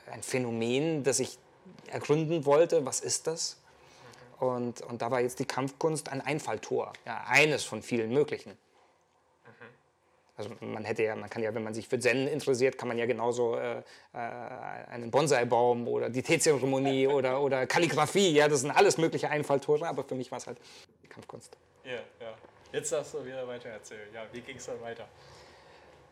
[0.07, 1.39] äh, ein Phänomen, das ich
[1.91, 2.87] ergründen wollte.
[2.87, 3.59] Was ist das?
[4.39, 8.57] Und, und da war jetzt die Kampfkunst ein Einfalltor, ja, eines von vielen möglichen.
[10.41, 12.97] Also man hätte ja, man kann ja, wenn man sich für Zen interessiert, kann man
[12.97, 18.71] ja genauso äh, äh einen Bonsai-Baum oder die Teezeremonie oder, oder Kalligrafie, ja, das sind
[18.71, 20.57] alles mögliche Einfalltore, aber für mich war es halt
[21.03, 21.59] die Kampfkunst.
[21.85, 22.35] Ja, ja.
[22.73, 24.09] Jetzt darfst du wieder weiter erzählen.
[24.15, 25.09] Ja, wie ging es dann weiter?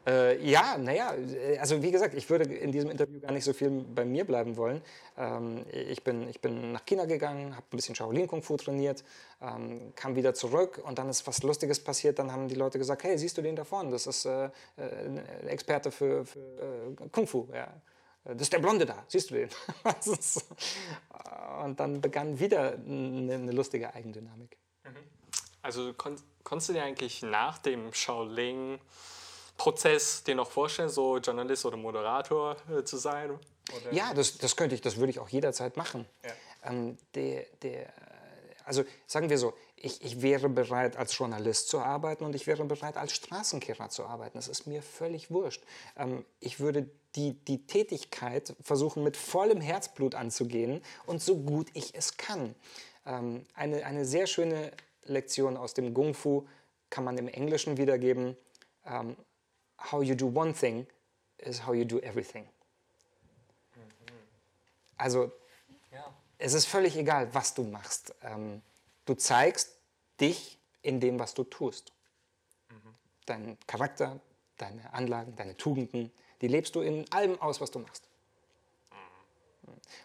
[0.07, 1.13] Äh, ja, naja,
[1.61, 4.57] also wie gesagt, ich würde in diesem Interview gar nicht so viel bei mir bleiben
[4.57, 4.81] wollen.
[5.19, 9.05] Ähm, ich, bin, ich bin nach China gegangen, habe ein bisschen Shaolin Kung Fu trainiert,
[9.43, 12.19] ähm, kam wieder zurück und dann ist was Lustiges passiert.
[12.19, 13.91] Dann haben die Leute gesagt, hey, siehst du den da vorne?
[13.91, 14.49] Das ist äh,
[14.79, 17.47] ein Experte für, für äh, Kung Fu.
[17.53, 17.69] Ja.
[18.25, 19.49] Das ist der Blonde da, siehst du den?
[21.65, 24.57] und dann begann wieder eine, eine lustige Eigendynamik.
[24.85, 25.18] Mhm.
[25.63, 31.77] Also kon konntest du dir eigentlich nach dem Shaolin-Prozess dir noch vorstellen, so Journalist oder
[31.77, 33.33] Moderator äh, zu sein?
[33.33, 33.93] Oder?
[33.93, 36.07] Ja, das, das könnte ich, das würde ich auch jederzeit machen.
[36.25, 36.31] Ja.
[36.71, 37.93] Ähm, der, der,
[38.65, 42.65] also sagen wir so, ich, ich wäre bereit, als Journalist zu arbeiten und ich wäre
[42.65, 44.39] bereit, als Straßenkehrer zu arbeiten.
[44.39, 45.63] Das ist mir völlig wurscht.
[45.97, 51.95] Ähm, ich würde die, die Tätigkeit versuchen, mit vollem Herzblut anzugehen und so gut ich
[51.95, 52.55] es kann.
[53.07, 54.73] Ähm, eine, eine sehr schöne
[55.09, 56.47] Lektion aus dem Kung Fu
[56.91, 58.37] kann man im Englischen wiedergeben.
[58.85, 59.17] Um, ähm,
[59.91, 60.87] how you do one thing
[61.39, 62.49] is how you do everything.
[64.97, 65.31] Also
[65.93, 66.13] ja.
[66.39, 68.15] es ist völlig egal, was du machst.
[68.23, 68.63] Ähm,
[69.05, 69.79] du zeigst
[70.21, 71.93] dich in dem, was du tust.
[72.69, 72.95] Mhm.
[73.27, 74.21] Dein Charakter,
[74.57, 78.08] deine Anlagen, deine Tugenden, die lebst du in allem aus, was du machst.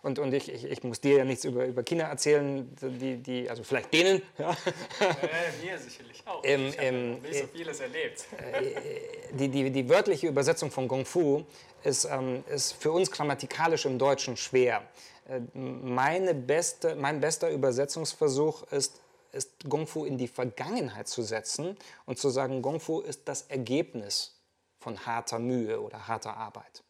[0.02, 3.50] Und, und ich, ich, ich, muss dir ja nichts über, über China erzählen, die, die,
[3.50, 4.22] also vielleicht denen.
[4.38, 4.52] Ja.
[4.52, 6.42] Äh, mir sicherlich auch.
[6.44, 8.26] Ähm, ich habe ähm, nicht so vieles erlebt.
[8.38, 11.44] Äh, die, die, die wörtliche Übersetzung von Kung Fu
[11.84, 14.84] ist, ähm, ist für uns grammatikalisch im Deutschen schwer.
[15.28, 19.02] Äh, meine beste, mein bester Übersetzungsversuch ist,
[19.32, 23.44] ist Kung Fu in die Vergangenheit zu setzen und zu sagen, Kung Fu ist das
[23.44, 24.40] Ergebnis
[24.80, 26.84] von harter Mühe oder harter Arbeit.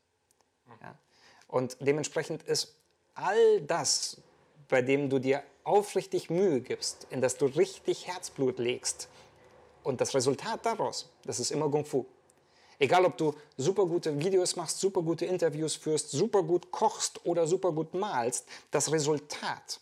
[1.53, 2.73] Und dementsprechend ist
[3.13, 4.19] all das,
[4.69, 9.07] bei dem du dir aufrichtig Mühe gibst, in das du richtig Herzblut legst,
[9.83, 12.07] und das Resultat daraus, das ist immer Kung Fu.
[12.79, 17.45] Egal, ob du super gute Videos machst, super gute Interviews führst, super gut kochst oder
[17.45, 19.79] super gut malst, das Resultat,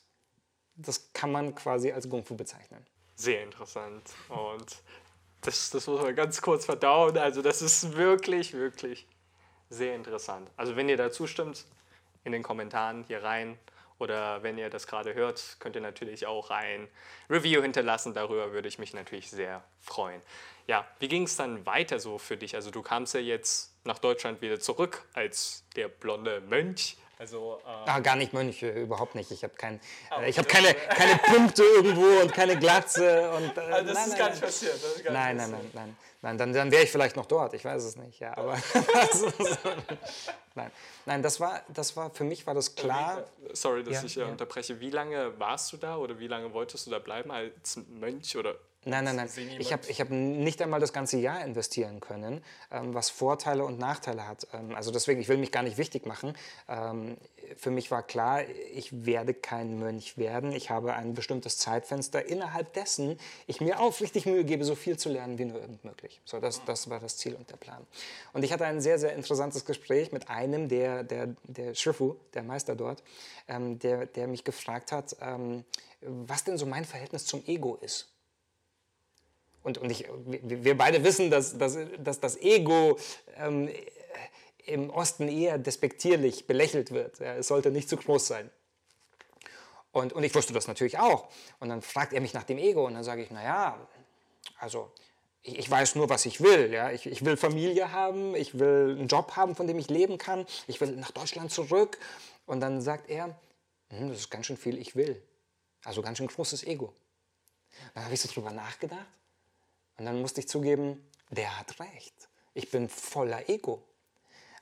[0.76, 2.86] das kann man quasi als Kung Fu bezeichnen.
[3.16, 4.04] Sehr interessant.
[4.28, 4.84] Und
[5.40, 7.18] das, das muss man ganz kurz verdauen.
[7.18, 9.08] Also, das ist wirklich, wirklich
[9.72, 10.48] sehr interessant.
[10.58, 11.66] Also wenn ihr da zustimmt,
[12.24, 13.58] in den Kommentaren hier rein
[13.98, 16.88] oder wenn ihr das gerade hört, könnt ihr natürlich auch ein
[17.30, 18.14] Review hinterlassen.
[18.14, 20.22] Darüber würde ich mich natürlich sehr freuen.
[20.68, 22.56] Ja, wie ging es dann weiter so für dich?
[22.56, 26.98] Also du kamst ja jetzt nach Deutschland wieder zurück als der blonde Mönch.
[27.22, 29.30] Also, äh ah, gar nicht Mönch, überhaupt nicht.
[29.30, 29.80] Ich habe kein,
[30.20, 33.30] äh, ich hab keine, keine Punkte irgendwo und keine Glatze.
[33.30, 35.04] Und, äh, also das nein, ist nein, gar nicht passiert.
[35.04, 36.38] Gar nein, nicht nein, nein, nein, nein.
[36.40, 38.20] Dann, dann wäre ich vielleicht noch dort, ich weiß es nicht.
[38.20, 38.58] Ja, aber
[40.56, 40.72] nein,
[41.06, 43.24] nein das, war, das war, für mich war das klar.
[43.38, 44.26] Wie, sorry, dass ja, ich äh, ja.
[44.26, 44.80] unterbreche.
[44.80, 48.56] Wie lange warst du da oder wie lange wolltest du da bleiben als Mönch oder
[48.84, 49.30] Nein, nein, nein.
[49.60, 53.78] Ich habe ich hab nicht einmal das ganze Jahr investieren können, ähm, was Vorteile und
[53.78, 54.48] Nachteile hat.
[54.54, 56.34] Ähm, also deswegen, ich will mich gar nicht wichtig machen.
[56.68, 57.16] Ähm,
[57.58, 58.42] für mich war klar,
[58.74, 60.52] ich werde kein Mönch werden.
[60.52, 65.10] Ich habe ein bestimmtes Zeitfenster, innerhalb dessen ich mir aufrichtig Mühe gebe, so viel zu
[65.10, 66.20] lernen wie nur irgend möglich.
[66.26, 67.86] So, das, das war das Ziel und der Plan.
[68.34, 72.42] Und ich hatte ein sehr, sehr interessantes Gespräch mit einem der, der, der Shifu, der
[72.42, 73.04] Meister dort,
[73.48, 75.66] ähm, der, der mich gefragt hat, ähm,
[76.02, 78.11] was denn so mein Verhältnis zum Ego ist
[79.64, 82.98] und, und ich, wir beide wissen, dass, dass, dass das Ego
[83.38, 83.70] ähm,
[84.66, 87.20] im Osten eher despektierlich belächelt wird.
[87.20, 88.50] Ja, es sollte nicht zu groß sein.
[89.92, 91.30] Und, und ich wusste das natürlich auch.
[91.60, 93.78] Und dann fragt er mich nach dem Ego und dann sage ich, naja,
[94.58, 94.92] also
[95.44, 96.72] ich, ich, weiß nur, was ich will.
[96.72, 96.92] Ja?
[96.92, 100.46] Ich, ich will Familie haben, ich will einen Job haben, von dem ich leben kann,
[100.68, 102.00] ich will nach Deutschland zurück.
[102.46, 103.38] Und dann sagt er,
[103.90, 105.22] hm, das ist ganz schön viel, ich will.
[105.84, 106.94] Also ganz schön großes Ego.
[107.94, 109.06] Dann habe ich so drüber nachgedacht
[109.98, 112.30] und dann musste ich zugeben, der hat recht.
[112.54, 113.84] Ich bin voller Ego.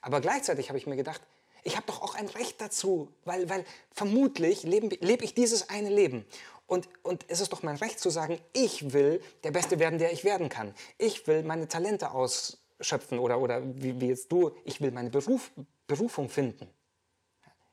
[0.01, 1.21] Aber gleichzeitig habe ich mir gedacht,
[1.63, 5.89] ich habe doch auch ein Recht dazu, weil, weil vermutlich lebe, lebe ich dieses eine
[5.89, 6.25] Leben.
[6.67, 10.13] Und, und es ist doch mein Recht zu sagen, ich will der Beste werden, der
[10.13, 10.73] ich werden kann.
[10.97, 15.51] Ich will meine Talente ausschöpfen oder, oder wie, wie jetzt du, ich will meine Beruf,
[15.87, 16.69] Berufung finden.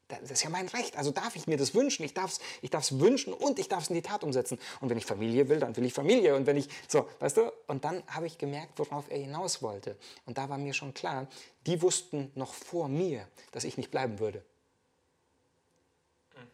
[0.08, 2.04] Das ist ja mein Recht, also darf ich mir das wünschen.
[2.04, 4.58] Ich darf es ich darf's wünschen und ich darf es in die Tat umsetzen.
[4.80, 6.36] Und wenn ich Familie will, dann will ich Familie.
[6.36, 7.52] Und wenn ich, so, weißt du?
[7.66, 9.96] Und dann habe ich gemerkt, worauf er hinaus wollte.
[10.24, 11.26] Und da war mir schon klar,
[11.66, 14.44] die wussten noch vor mir, dass ich nicht bleiben würde.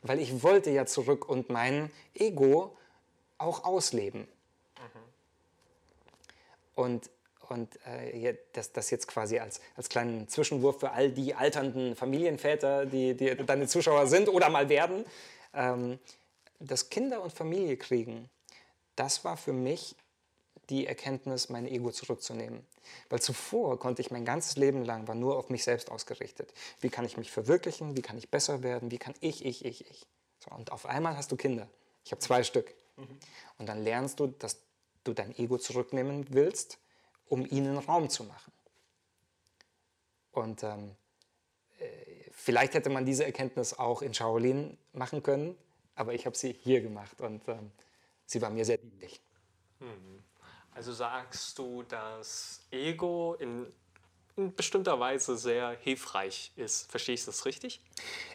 [0.01, 2.75] Weil ich wollte ja zurück und mein Ego
[3.37, 4.23] auch ausleben.
[4.23, 5.01] Mhm.
[6.75, 7.11] Und
[7.49, 12.87] und äh, das, das jetzt quasi als, als kleinen Zwischenwurf für all die alternden Familienväter,
[12.87, 15.05] die, die deine Zuschauer sind oder mal werden.
[15.55, 15.99] Ähm,
[16.59, 18.29] das Kinder und Familie kriegen,
[18.97, 19.97] das war für mich
[20.71, 22.65] die Erkenntnis, mein Ego zurückzunehmen.
[23.09, 26.53] Weil zuvor konnte ich mein ganzes Leben lang, war nur auf mich selbst ausgerichtet.
[26.81, 27.97] Wie kann ich mich verwirklichen?
[27.97, 28.91] Wie kann ich besser werden?
[28.91, 30.07] Wie kann ich, ich, ich, ich?
[30.39, 31.69] So, und auf einmal hast du Kinder.
[32.05, 32.75] Ich habe zwei Stück.
[32.97, 33.19] Mhm.
[33.59, 34.59] Und dann lernst du, dass
[35.05, 36.79] du dein Ego zurücknehmen willst
[37.33, 38.53] um ihnen Raum zu machen.
[40.33, 40.95] Und ähm,
[41.79, 41.85] äh,
[42.31, 45.57] vielleicht hätte man diese Erkenntnis auch in Shaolin machen können,
[45.95, 47.73] aber ich habe sie hier gemacht und ähm,
[48.27, 49.23] sie war mir sehr dienlich.
[49.81, 50.23] Mhm.
[50.75, 53.67] Also sagst du, dass Ego in,
[54.37, 56.91] in, bestimmter Weise sehr hilfreich ist.
[56.91, 57.81] Verstehst du das richtig?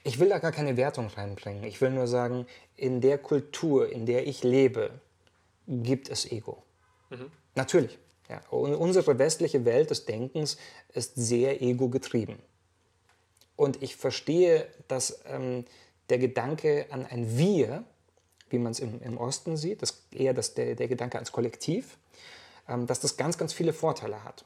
[0.03, 1.63] Ich will da gar keine Wertung reinbringen.
[1.65, 4.99] Ich will nur sagen, in der Kultur, in der ich lebe,
[5.67, 6.63] gibt es Ego.
[7.11, 7.31] Mhm.
[7.53, 7.99] Natürlich.
[8.29, 10.57] Ja, unsere westliche Welt des Denkens
[10.93, 12.39] ist sehr ego-getrieben.
[13.55, 15.65] Und ich verstehe, dass ähm,
[16.09, 17.83] der Gedanke an ein Wir,
[18.49, 21.97] wie man es im, im, Osten sieht, das eher das, der, der Gedanke ans Kollektiv,
[22.67, 24.45] ähm, dass das ganz, ganz viele Vorteile hat.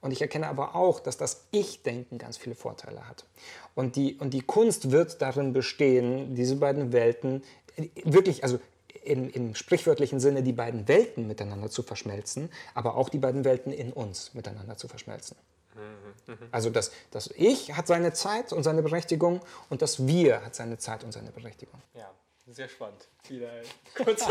[0.00, 3.26] Und ich erkenne aber auch, dass das Ich-Denken ganz viele Vorteile hat.
[3.74, 7.42] Und die, und die Kunst wird darin bestehen, diese beiden Welten
[7.76, 8.58] äh, wirklich, also
[9.04, 13.72] im, im, sprichwörtlichen Sinne die beiden Welten miteinander zu verschmelzen, aber auch die beiden Welten
[13.72, 15.36] in uns miteinander zu verschmelzen.
[15.74, 20.54] Mhm, also das, das Ich hat seine Zeit und seine Berechtigung und das Wir hat
[20.54, 21.80] seine Zeit und seine Berechtigung.
[21.94, 22.10] Ja,
[22.46, 23.08] sehr spannend.
[23.28, 23.50] Wieder
[23.96, 24.24] kurz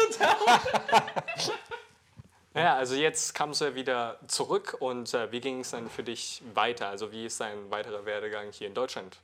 [2.56, 6.04] Ja, also jetzt kamst du ja wieder zurück und äh, wie ging es dann für
[6.04, 6.90] dich weiter?
[6.90, 9.22] Also wie ist dein weiterer Werdegang hier in Deutschland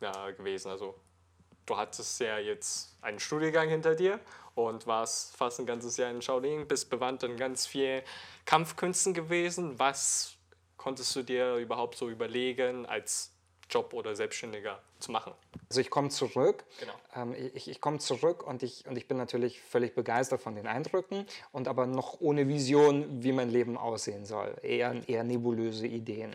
[0.00, 0.70] ja, gewesen?
[0.70, 0.94] Also
[1.66, 4.20] du hattest ja jetzt einen Studiengang hinter dir
[4.58, 8.02] und warst fast ein ganzes Jahr in Shaolin, bist bewandt in ganz vielen
[8.44, 9.78] Kampfkünsten gewesen.
[9.78, 10.34] Was
[10.76, 13.32] konntest du dir überhaupt so überlegen, als
[13.70, 15.32] Job oder Selbstständiger zu machen?
[15.68, 16.64] Also ich komme zurück.
[16.80, 16.92] Genau.
[17.14, 20.66] Ähm, ich, ich komme zurück und ich, und ich bin natürlich völlig begeistert von den
[20.66, 24.56] Eindrücken und aber noch ohne Vision, wie mein Leben aussehen soll.
[24.62, 26.34] Eher, eher nebulöse Ideen.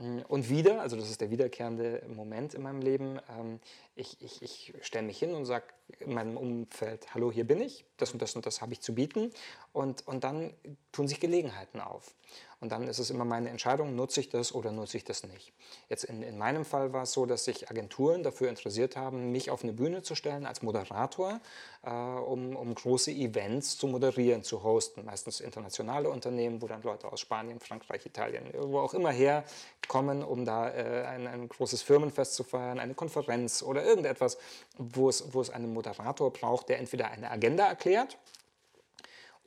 [0.00, 3.60] Mm, und wieder, also das ist der wiederkehrende Moment in meinem Leben, ähm,
[3.94, 5.66] ich, ich, ich stelle mich hin und sage
[6.00, 8.94] in meinem Umfeld, hallo, hier bin ich, das und das und das habe ich zu
[8.94, 9.32] bieten.
[9.72, 10.54] Und, und dann
[10.92, 12.14] tun sich Gelegenheiten auf.
[12.60, 15.52] Und dann ist es immer meine Entscheidung, nutze ich das oder nutze ich das nicht.
[15.88, 19.50] Jetzt in, in meinem Fall war es so, dass sich Agenturen dafür interessiert haben, mich
[19.50, 21.40] auf eine Bühne zu stellen als Moderator,
[21.84, 25.04] äh, um, um große Events zu moderieren, zu hosten.
[25.04, 29.44] Meistens internationale Unternehmen, wo dann Leute aus Spanien, Frankreich, Italien, wo auch immer her
[29.86, 34.36] kommen, um da äh, ein, ein großes Firmenfest zu feiern, eine Konferenz oder irgendetwas,
[34.78, 38.18] wo es, wo es einen Moderator braucht, der entweder eine Agenda erklärt,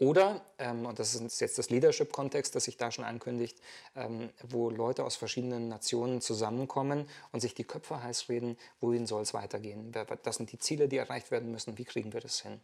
[0.02, 3.62] oder, ähm, und das ist jetzt das Leadership-Kontext, das sich da schon ankündigt,
[3.96, 9.22] ähm, wo Leute aus verschiedenen Nationen zusammenkommen und sich die Köpfe heiß reden, wohin soll
[9.22, 9.92] es weitergehen?
[10.24, 12.60] Das sind die Ziele, die erreicht werden müssen, wie kriegen wir das hin?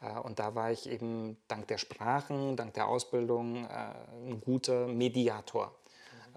[0.00, 3.68] Äh, und da war ich eben dank der Sprachen, dank der Ausbildung äh,
[4.28, 5.74] ein guter Mediator,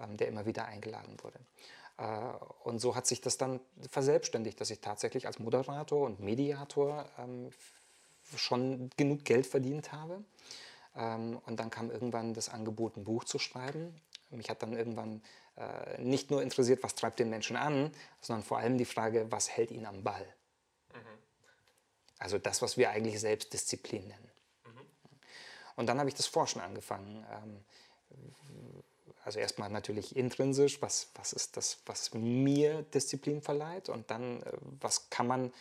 [0.02, 1.38] ähm, der immer wieder eingeladen wurde.
[1.98, 7.08] Äh, und so hat sich das dann verselbstständigt, dass ich tatsächlich als Moderator und Mediator
[7.16, 7.50] ähm,
[8.36, 10.24] schon genug Geld verdient habe.
[10.96, 13.94] Ähm, und dann kam irgendwann das Angebot, ein Buch zu schreiben.
[14.30, 15.22] Mich hat dann irgendwann
[15.56, 19.50] äh, nicht nur interessiert, was treibt den Menschen an, sondern vor allem die Frage, was
[19.50, 20.26] hält ihn am Ball.
[20.94, 21.18] Mhm.
[22.18, 24.30] Also das, was wir eigentlich Selbstdisziplin nennen.
[24.64, 24.80] Mhm.
[25.76, 27.26] Und dann habe ich das Forschen angefangen.
[27.30, 27.64] Ähm,
[29.24, 34.52] also erstmal natürlich intrinsisch, was, was ist das, was mir Disziplin verleiht und dann, äh,
[34.80, 35.52] was kann man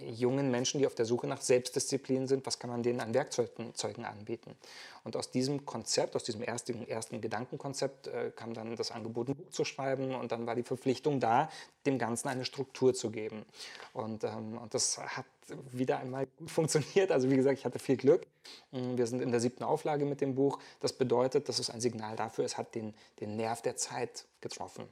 [0.00, 4.04] jungen Menschen, die auf der Suche nach Selbstdisziplin sind, was kann man denen an Werkzeugen
[4.04, 4.56] anbieten.
[5.04, 9.36] Und aus diesem Konzept, aus diesem ersten, ersten Gedankenkonzept äh, kam dann das Angebot, ein
[9.36, 11.50] Buch zu schreiben und dann war die Verpflichtung da,
[11.86, 13.44] dem Ganzen eine Struktur zu geben.
[13.92, 15.26] Und, ähm, und das hat
[15.72, 17.10] wieder einmal gut funktioniert.
[17.10, 18.26] Also wie gesagt, ich hatte viel Glück.
[18.70, 20.58] Mm, wir sind in der siebten Auflage mit dem Buch.
[20.80, 24.88] Das bedeutet, das ist ein Signal dafür, es hat den, den Nerv der Zeit getroffen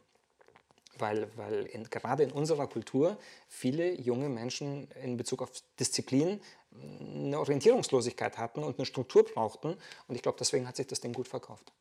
[0.98, 3.18] weil, weil in, gerade in unserer Kultur
[3.48, 6.40] viele junge Menschen in Bezug auf Disziplin
[6.72, 9.76] eine Orientierungslosigkeit hatten und eine Struktur brauchten.
[10.08, 11.72] Und ich glaube, deswegen hat sich das Ding gut verkauft.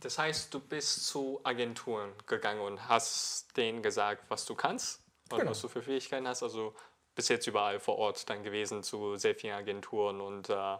[0.00, 5.38] Das heißt, du bist zu Agenturen gegangen und hast denen gesagt, was du kannst und
[5.38, 5.50] genau.
[5.50, 6.42] was du für Fähigkeiten hast.
[6.42, 6.74] Also
[7.14, 10.76] bis jetzt überall vor Ort dann gewesen zu sehr vielen Agenturen und äh,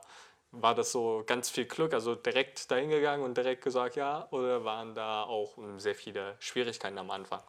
[0.53, 4.65] war das so ganz viel Glück, also direkt dahin gegangen und direkt gesagt ja, oder
[4.65, 7.43] waren da auch sehr viele Schwierigkeiten am Anfang?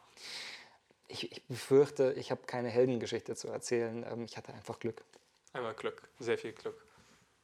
[1.08, 4.06] Ich, ich befürchte, ich habe keine Heldengeschichte zu erzählen.
[4.10, 5.04] Ähm, ich hatte einfach Glück.
[5.52, 6.86] Einmal Glück, sehr viel Glück.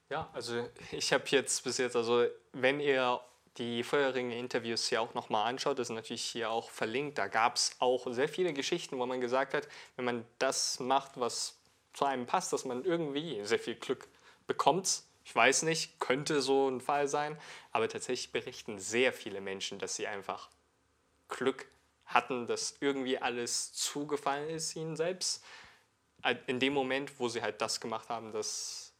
[0.09, 3.19] Ja, also ich habe jetzt bis jetzt, also wenn ihr
[3.57, 7.55] die vorherigen Interviews hier auch nochmal anschaut, das ist natürlich hier auch verlinkt, da gab
[7.55, 11.57] es auch sehr viele Geschichten, wo man gesagt hat, wenn man das macht, was
[11.93, 14.07] zu einem passt, dass man irgendwie sehr viel Glück
[14.45, 17.37] bekommt ich weiß nicht, könnte so ein Fall sein,
[17.73, 20.47] aber tatsächlich berichten sehr viele Menschen, dass sie einfach
[21.27, 21.67] Glück
[22.05, 25.43] hatten, dass irgendwie alles zugefallen ist ihnen selbst.
[26.45, 28.93] In dem Moment, wo sie halt das gemacht haben, das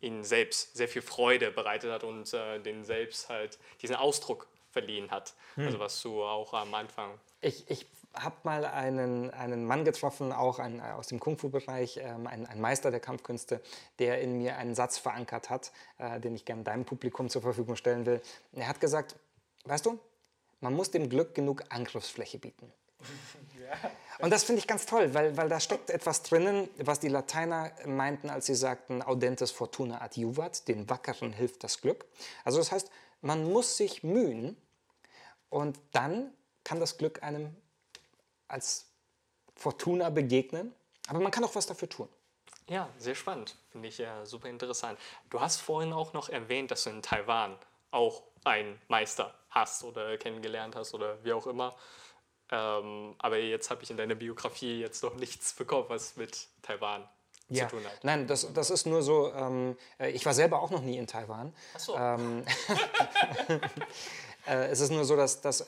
[0.00, 5.12] ihnen selbst sehr viel Freude bereitet hat und äh, den selbst halt diesen Ausdruck verliehen
[5.12, 5.32] hat.
[5.54, 5.66] Hm.
[5.66, 7.20] Also was du auch am Anfang.
[7.40, 12.46] Ich, ich habe mal einen, einen Mann getroffen, auch ein, aus dem Kung-Fu-Bereich, ähm, ein,
[12.46, 13.60] ein, Meister der Kampfkünste,
[13.98, 17.76] der in mir einen Satz verankert hat, äh, den ich gerne deinem Publikum zur Verfügung
[17.76, 18.20] stellen will.
[18.52, 19.16] Er hat gesagt,
[19.64, 19.98] weißt du,
[20.60, 22.72] man muss dem Glück genug Angriffsfläche bieten.
[24.18, 27.72] Und das finde ich ganz toll, weil, weil da steckt etwas drinnen, was die Lateiner
[27.86, 32.04] meinten, als sie sagten, audentes fortuna adjuvat, den Wackeren hilft das Glück.
[32.44, 32.90] Also das heißt,
[33.20, 34.56] man muss sich mühen
[35.48, 36.32] und dann
[36.64, 37.56] kann das Glück einem
[38.52, 38.86] als
[39.56, 40.74] Fortuna begegnen,
[41.08, 42.08] aber man kann auch was dafür tun.
[42.68, 43.56] Ja, sehr spannend.
[43.70, 44.98] Finde ich ja super interessant.
[45.30, 47.58] Du hast vorhin auch noch erwähnt, dass du in Taiwan
[47.90, 51.74] auch einen Meister hast oder kennengelernt hast oder wie auch immer.
[52.50, 57.08] Ähm, aber jetzt habe ich in deiner Biografie jetzt noch nichts bekommen, was mit Taiwan
[57.48, 57.68] ja.
[57.68, 58.04] zu tun hat.
[58.04, 61.06] Nein, das, das ist nur so, ähm, äh, ich war selber auch noch nie in
[61.06, 61.54] Taiwan.
[61.74, 61.96] Ach so.
[61.96, 62.44] Ähm,
[64.46, 65.66] äh, es ist nur so, dass, dass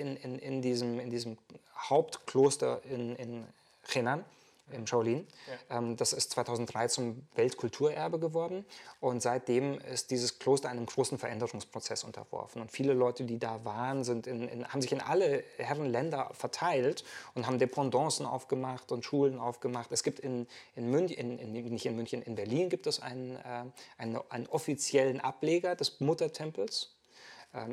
[0.00, 1.38] in, in, in, diesem, in diesem
[1.76, 3.46] Hauptkloster in, in
[3.88, 4.24] Henan,
[4.72, 5.26] im Shaolin.
[5.68, 5.78] Ja.
[5.78, 8.64] Ähm, das ist 2003 zum Weltkulturerbe geworden
[9.00, 12.62] und seitdem ist dieses Kloster einem großen Veränderungsprozess unterworfen.
[12.62, 17.04] Und viele Leute, die da waren, sind in, in, haben sich in alle Herrenländer verteilt
[17.34, 19.90] und haben Dependancen aufgemacht und Schulen aufgemacht.
[19.92, 20.46] Es gibt in,
[20.76, 23.64] in München, in, nicht in München, in Berlin gibt es einen, äh,
[23.98, 26.90] einen, einen offiziellen Ableger des Muttertempels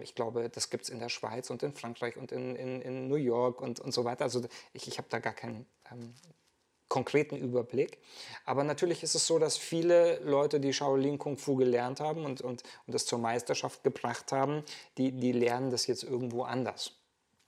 [0.02, 3.08] ich glaube, das gibt es in der Schweiz und in Frankreich und in, in, in
[3.08, 4.24] New York und, und so weiter.
[4.24, 4.42] Also
[4.74, 6.14] ich, ich habe da gar keinen ähm,
[6.88, 8.00] konkreten Überblick.
[8.46, 12.42] Aber natürlich ist es so, dass viele Leute, die Shaolin Kung Fu gelernt haben und,
[12.42, 14.64] und, und das zur Meisterschaft gebracht haben,
[14.98, 16.94] die, die lernen das jetzt irgendwo anders.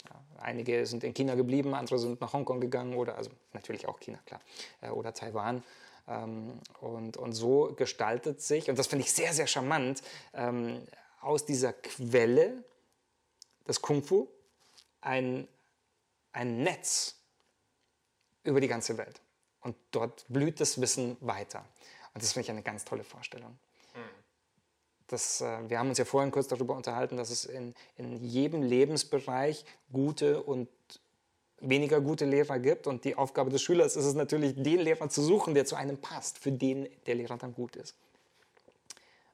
[0.09, 3.99] Ja, einige sind in China geblieben, andere sind nach Hongkong gegangen oder, also natürlich auch
[3.99, 4.41] China, klar,
[4.81, 5.63] äh, oder Taiwan.
[6.07, 10.01] Ähm, und, und so gestaltet sich, und das finde ich sehr, sehr charmant,
[10.33, 10.81] ähm,
[11.21, 12.63] aus dieser Quelle
[13.67, 14.27] des Kung Fu
[15.01, 15.47] ein,
[16.31, 17.15] ein Netz
[18.43, 19.21] über die ganze Welt.
[19.61, 21.65] Und dort blüht das Wissen weiter.
[22.13, 23.57] Und das finde ich eine ganz tolle Vorstellung.
[25.09, 28.61] Das, äh, wir haben uns ja vorhin kurz darüber unterhalten, dass es in, in jedem
[28.61, 30.69] Lebensbereich gute und
[31.59, 32.87] weniger gute Lehrer gibt.
[32.87, 35.97] Und die Aufgabe des Schülers ist es natürlich, den Lehrer zu suchen, der zu einem
[35.97, 37.95] passt, für den der Lehrer dann gut ist.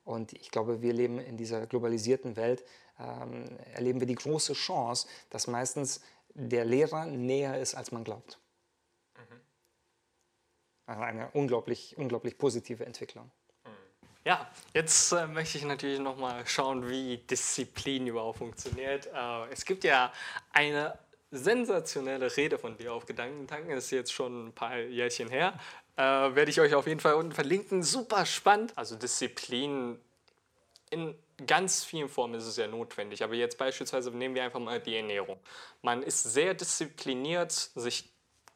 [0.06, 2.64] Und ich glaube, wir leben in dieser globalisierten Welt,
[3.00, 6.02] ähm, erleben wir die große Chance, dass meistens
[6.34, 8.40] der Lehrer näher ist, als man glaubt.
[9.18, 9.42] Mhm.
[10.86, 13.32] Also eine unglaublich, unglaublich positive Entwicklung.
[13.66, 13.70] Mhm.
[14.24, 19.08] Ja, jetzt äh, möchte ich natürlich noch mal schauen, wie Disziplin überhaupt funktioniert.
[19.08, 20.14] Äh, es gibt ja
[20.54, 21.00] eine
[21.32, 25.60] sensationelle Rede von dir auf Gedankentanken, das ist jetzt schon ein paar Jährchen her.
[25.98, 27.84] Äh, werde ich euch auf jeden Fall unten verlinken.
[27.84, 28.74] Super spannend.
[28.76, 30.00] Also Disziplin
[30.90, 31.16] in
[31.48, 33.24] ganz vielen Formen ist es ja notwendig.
[33.24, 35.40] Aber jetzt beispielsweise nehmen wir einfach mal die Ernährung.
[35.82, 38.10] Man ist sehr diszipliniert, sich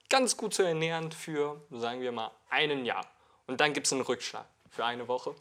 [0.09, 3.05] ganz gut zu ernähren für, sagen wir mal, einen Jahr.
[3.47, 5.35] Und dann gibt es einen Rückschlag für eine Woche,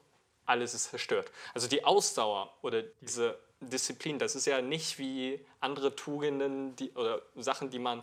[0.46, 1.30] alles ist zerstört.
[1.54, 7.22] Also die Ausdauer oder diese Disziplin, das ist ja nicht wie andere Tugenden die, oder
[7.36, 8.02] Sachen, die man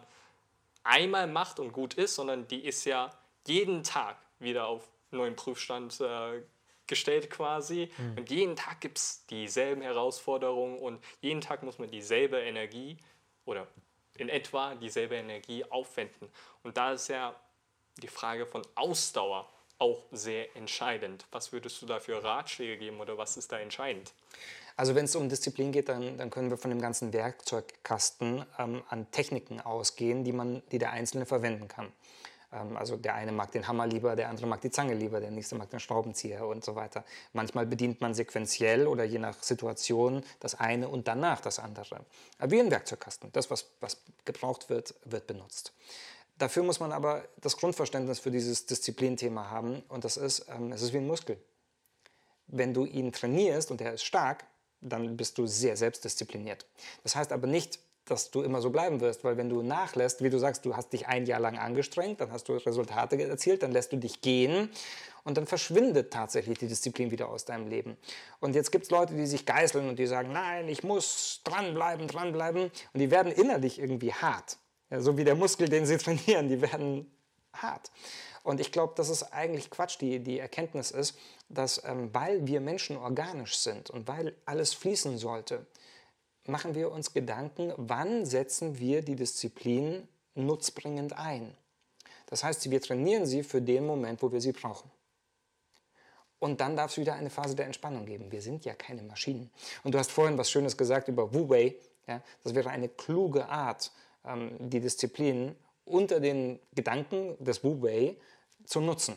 [0.84, 3.12] einmal macht und gut ist, sondern die ist ja
[3.48, 6.42] jeden Tag wieder auf neuen Prüfstand äh,
[6.88, 7.92] gestellt quasi.
[7.98, 8.18] Mhm.
[8.18, 12.98] Und jeden Tag gibt es dieselben Herausforderungen und jeden Tag muss man dieselbe Energie
[13.46, 13.68] oder
[14.18, 16.30] in etwa dieselbe Energie aufwenden.
[16.64, 17.36] Und da ist ja
[17.98, 21.26] die Frage von Ausdauer auch sehr entscheidend.
[21.32, 24.14] Was würdest du da für Ratschläge geben oder was ist da entscheidend?
[24.78, 28.84] Also wenn es um Disziplin geht, dann, dann, können wir von dem ganzen Werkzeugkasten ähm,
[28.90, 31.92] an Techniken ausgehen, die, man, die der Einzelne verwenden kann.
[32.56, 35.32] Ähm, also der eine mag den Hammer lieber, der andere mag die Zange lieber, der
[35.32, 37.04] nächste mag den Schraubenzieher und so weiter.
[37.34, 42.06] Manchmal bedient man sequenziell oder je nach Situation das eine und danach das andere.
[42.40, 43.32] Wie ein Werkzeugkasten.
[43.34, 45.74] Das, was, was gebraucht wird, wird benutzt.
[46.38, 50.82] Dafür muss man aber das Grundverständnis für dieses Disziplinthema haben und das ist, ähm, es
[50.82, 51.38] ist wie ein Muskel.
[52.48, 54.46] Wenn du ihn trainierst und er ist stark,
[54.82, 56.66] dann bist du sehr selbstdiszipliniert.
[57.04, 60.30] Das heißt aber nicht, dass du immer so bleiben wirst, weil wenn du nachlässt, wie
[60.30, 63.72] du sagst, du hast dich ein Jahr lang angestrengt, dann hast du Resultate erzielt, dann
[63.72, 64.70] lässt du dich gehen
[65.24, 67.98] und dann verschwindet tatsächlich die Disziplin wieder aus deinem Leben.
[68.40, 72.08] Und jetzt gibt es Leute, die sich geißeln und die sagen, nein, ich muss dranbleiben,
[72.08, 74.58] dranbleiben und die werden innerlich irgendwie hart.
[74.92, 77.12] Ja, so wie der Muskel, den sie trainieren, die werden
[77.54, 77.92] hart.
[78.44, 81.18] Und ich glaube, dass es eigentlich Quatsch, die, die Erkenntnis ist,
[81.50, 85.66] dass ähm, weil wir Menschen organisch sind und weil alles fließen sollte,
[86.48, 91.56] machen wir uns Gedanken, wann setzen wir die Disziplin nutzbringend ein.
[92.28, 94.90] Das heißt, wir trainieren sie für den Moment, wo wir sie brauchen.
[96.40, 98.32] Und dann darf es wieder eine Phase der Entspannung geben.
[98.32, 99.50] Wir sind ja keine Maschinen.
[99.84, 101.76] Und du hast vorhin was Schönes gesagt über Wu Wei.
[102.08, 102.22] Ja?
[102.44, 103.92] Das wäre eine kluge Art,
[104.26, 108.18] ähm, die Disziplin unter den Gedanken des Wu Wei
[108.66, 109.16] zu nutzen.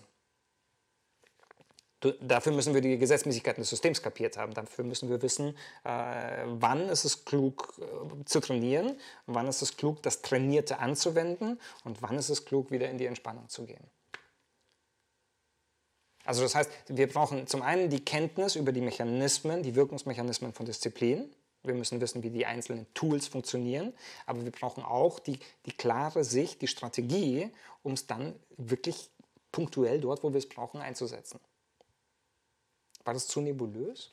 [2.21, 4.55] Dafür müssen wir die Gesetzmäßigkeiten des Systems kapiert haben.
[4.55, 8.97] Dafür müssen wir wissen, äh, wann ist es klug äh, zu trainieren,
[9.27, 13.07] wann ist es klug, das Trainierte anzuwenden und wann ist es klug, wieder in die
[13.07, 13.85] Entspannung zu gehen.
[16.25, 20.67] Also das heißt, wir brauchen zum einen die Kenntnis über die Mechanismen, die Wirkungsmechanismen von
[20.67, 21.35] Disziplin.
[21.65, 23.93] Wir müssen wissen, wie die einzelnen Tools funktionieren,
[24.27, 27.51] aber wir brauchen auch die, die klare Sicht, die Strategie,
[27.83, 29.11] um es dann wirklich
[29.51, 31.41] punktuell dort, wo wir es brauchen, einzusetzen.
[33.09, 34.11] War das zu nebulös?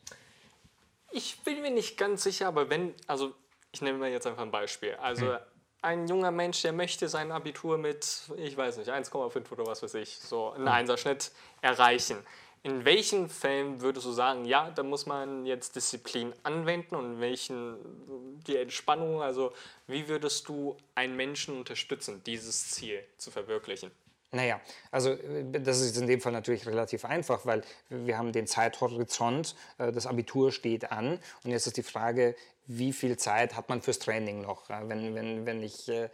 [1.12, 3.34] Ich bin mir nicht ganz sicher, aber wenn, also
[3.74, 4.94] ich nehme mir jetzt einfach ein Beispiel.
[4.94, 5.40] Also hm.
[5.82, 9.96] ein junger Mensch, der möchte sein Abitur mit, ich weiß nicht, 1,5 oder was weiß
[9.96, 10.72] ich, so einen hm.
[10.72, 12.26] Einserschnitt erreichen.
[12.64, 17.20] In welchen Fällen würdest du sagen, ja, da muss man jetzt Disziplin anwenden und in
[17.20, 19.52] welchen die Entspannung, also
[19.88, 23.92] wie würdest du einen Menschen unterstützen, dieses Ziel zu verwirklichen?
[24.36, 24.60] Naja,
[24.92, 29.56] also äh, das ist in dem Fall natürlich relativ einfach, weil wir haben den Zeithorizont,
[29.78, 32.36] äh, das Abitur steht an und jetzt ist die Frage,
[32.68, 34.70] wie viel Zeit hat man fürs Training noch?
[34.70, 36.10] Wenn, wenn, wenn ich äh,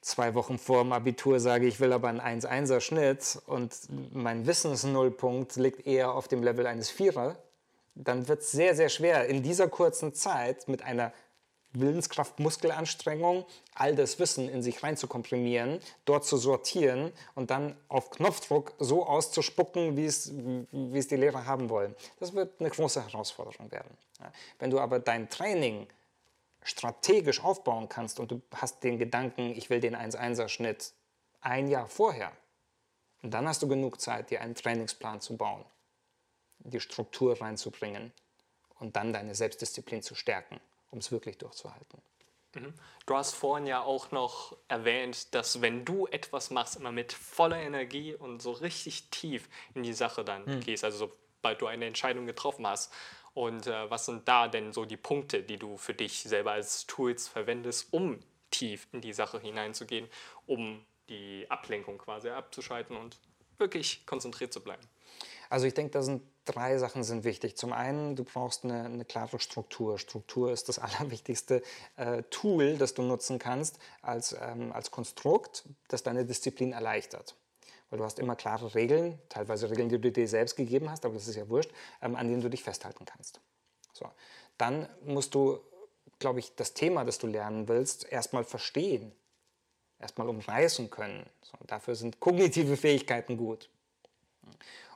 [0.00, 3.72] zwei Wochen vor dem Abitur sage, ich will aber einen 1-1er Schnitt und
[4.12, 7.36] mein Wissensnullpunkt liegt eher auf dem Level eines Vierer,
[7.94, 11.12] dann wird es sehr, sehr schwer, in dieser kurzen Zeit mit einer
[11.72, 13.44] Willenskraft, Muskelanstrengung,
[13.74, 18.74] all das Wissen in sich rein zu komprimieren, dort zu sortieren und dann auf Knopfdruck
[18.78, 21.94] so auszuspucken, wie es, wie es die Lehrer haben wollen.
[22.18, 23.96] Das wird eine große Herausforderung werden.
[24.58, 25.86] Wenn du aber dein Training
[26.62, 30.92] strategisch aufbauen kannst und du hast den Gedanken, ich will den 1-1er-Schnitt
[31.40, 32.32] ein Jahr vorher,
[33.22, 35.64] und dann hast du genug Zeit, dir einen Trainingsplan zu bauen,
[36.58, 38.12] die Struktur reinzubringen
[38.78, 40.58] und dann deine Selbstdisziplin zu stärken
[40.90, 42.02] um es wirklich durchzuhalten.
[42.54, 42.74] Mhm.
[43.06, 47.58] Du hast vorhin ja auch noch erwähnt, dass wenn du etwas machst, immer mit voller
[47.58, 50.60] Energie und so richtig tief in die Sache dann mhm.
[50.60, 51.10] gehst, also
[51.42, 52.92] sobald du eine Entscheidung getroffen hast.
[53.32, 56.86] Und äh, was sind da denn so die Punkte, die du für dich selber als
[56.86, 58.18] Tools verwendest, um
[58.50, 60.08] tief in die Sache hineinzugehen,
[60.46, 63.18] um die Ablenkung quasi abzuschalten und
[63.58, 64.82] wirklich konzentriert zu bleiben?
[65.48, 67.56] Also ich denke, da sind drei Sachen sind wichtig.
[67.56, 69.98] Zum einen, du brauchst eine, eine klare Struktur.
[69.98, 71.62] Struktur ist das allerwichtigste
[71.96, 77.36] äh, Tool, das du nutzen kannst als, ähm, als Konstrukt, das deine Disziplin erleichtert.
[77.90, 81.14] Weil du hast immer klare Regeln, teilweise Regeln, die du dir selbst gegeben hast, aber
[81.14, 83.40] das ist ja wurscht, ähm, an denen du dich festhalten kannst.
[83.92, 84.08] So.
[84.58, 85.58] Dann musst du,
[86.18, 89.12] glaube ich, das Thema, das du lernen willst, erstmal verstehen,
[89.98, 91.28] erstmal umreißen können.
[91.42, 93.68] So, dafür sind kognitive Fähigkeiten gut.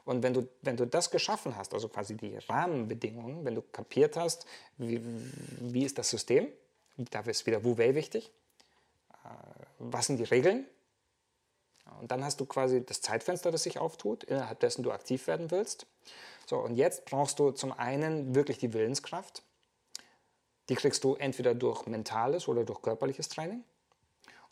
[0.05, 4.17] Und wenn du, wenn du das geschaffen hast, also quasi die Rahmenbedingungen, wenn du kapiert
[4.17, 4.47] hast,
[4.77, 5.01] wie,
[5.61, 6.49] wie ist das System,
[6.97, 8.31] dafür ist wieder Wu Wei wichtig,
[9.25, 9.29] äh,
[9.79, 10.67] was sind die Regeln,
[12.01, 15.51] Und dann hast du quasi das Zeitfenster, das sich auftut, innerhalb dessen du aktiv werden
[15.51, 15.87] willst.
[16.47, 19.43] So, und jetzt brauchst du zum einen wirklich die Willenskraft.
[20.69, 23.65] Die kriegst du entweder durch mentales oder durch körperliches Training.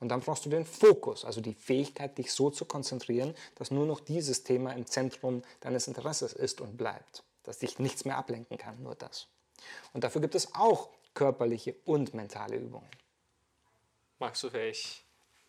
[0.02, 3.86] Und dann brauchst du den Fokus, also die Fähigkeit, dich so zu konzentrieren, dass nur
[3.86, 7.22] noch dieses Thema im Zentrum deines Interesses ist und bleibt.
[7.44, 9.28] Dass dich nichts mehr ablenken kann, nur das.
[9.92, 12.88] Und dafür gibt es auch körperliche und mentale Übungen.
[14.18, 15.04] Magst du vielleicht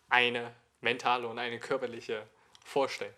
[0.08, 2.22] eine mentale und eine körperliche
[2.64, 3.14] vorstellen?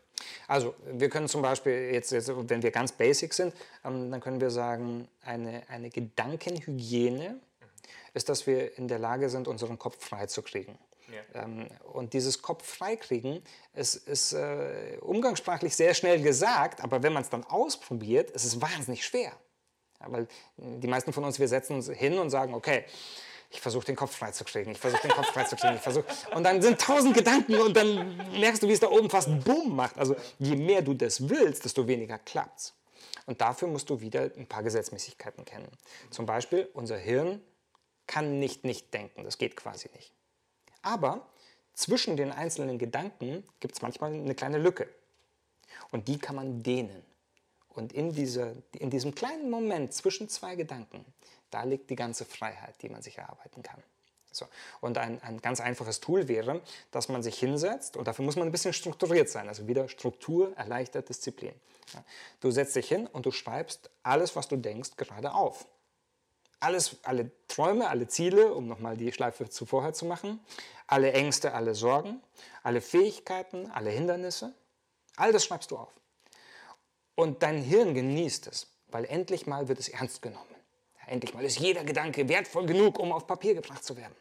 [0.49, 4.41] Also wir können zum Beispiel, jetzt, jetzt wenn wir ganz basic sind, ähm, dann können
[4.41, 7.39] wir sagen, eine, eine Gedankenhygiene
[8.15, 10.79] ist, dass wir in der Lage sind, unseren Kopf frei zu kriegen.
[11.09, 11.43] Ja.
[11.43, 13.43] Ähm, und dieses Kopf freikriegen
[13.75, 18.61] ist, ist äh, umgangssprachlich sehr schnell gesagt, aber wenn man es dann ausprobiert, ist es
[18.61, 19.33] wahnsinnig schwer.
[20.01, 22.85] Ja, weil die meisten von uns, wir setzen uns hin und sagen, okay,
[23.51, 26.05] ich versuche den Kopf freizukriegen, ich versuche den Kopf freizukriegen, ich versuche.
[26.35, 29.75] Und dann sind tausend Gedanken und dann merkst du, wie es da oben fast Bumm
[29.75, 29.97] macht.
[29.99, 32.75] Also je mehr du das willst, desto weniger klappt's.
[33.25, 35.69] Und dafür musst du wieder ein paar Gesetzmäßigkeiten kennen.
[36.11, 37.41] Zum Beispiel, unser Hirn
[38.07, 40.13] kann nicht nicht denken, das geht quasi nicht.
[40.87, 41.27] Aber
[41.75, 44.89] zwischen den einzelnen Gedanken gibt es manchmal eine kleine Lücke.
[45.91, 47.03] Und die kann man dehnen.
[47.71, 51.05] Und in, dieser, in diesem kleinen Moment zwischen zwei Gedanken,
[51.51, 53.83] da liegt die ganze Freiheit, die man sich erarbeiten kann.
[54.31, 54.47] So.
[54.81, 56.61] Und ein, ein ganz einfaches Tool wäre,
[56.93, 59.49] dass man sich hinsetzt und dafür muss man ein bisschen strukturiert sein.
[59.49, 61.55] Also wieder Struktur erleichtert Disziplin.
[61.95, 62.05] Ja.
[62.41, 65.67] Du setzt dich hin und du schreibst alles, was du denkst, gerade auf.
[66.67, 70.41] Alles, alle Träume, alle Ziele, um nochmal die Schleife zu vorher zu machen,
[70.89, 72.21] alle Ängste, alle Sorgen,
[72.65, 74.53] alle Fähigkeiten, alle Hindernisse,
[75.15, 75.93] all das schreibst du auf.
[77.15, 80.57] Und dein Hirn genießt es, weil endlich mal wird es ernst genommen.
[81.07, 84.17] Endlich mal ist jeder Gedanke wertvoll genug, um auf Papier gebracht zu werden.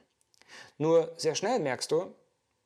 [0.78, 2.14] Nur sehr schnell merkst du,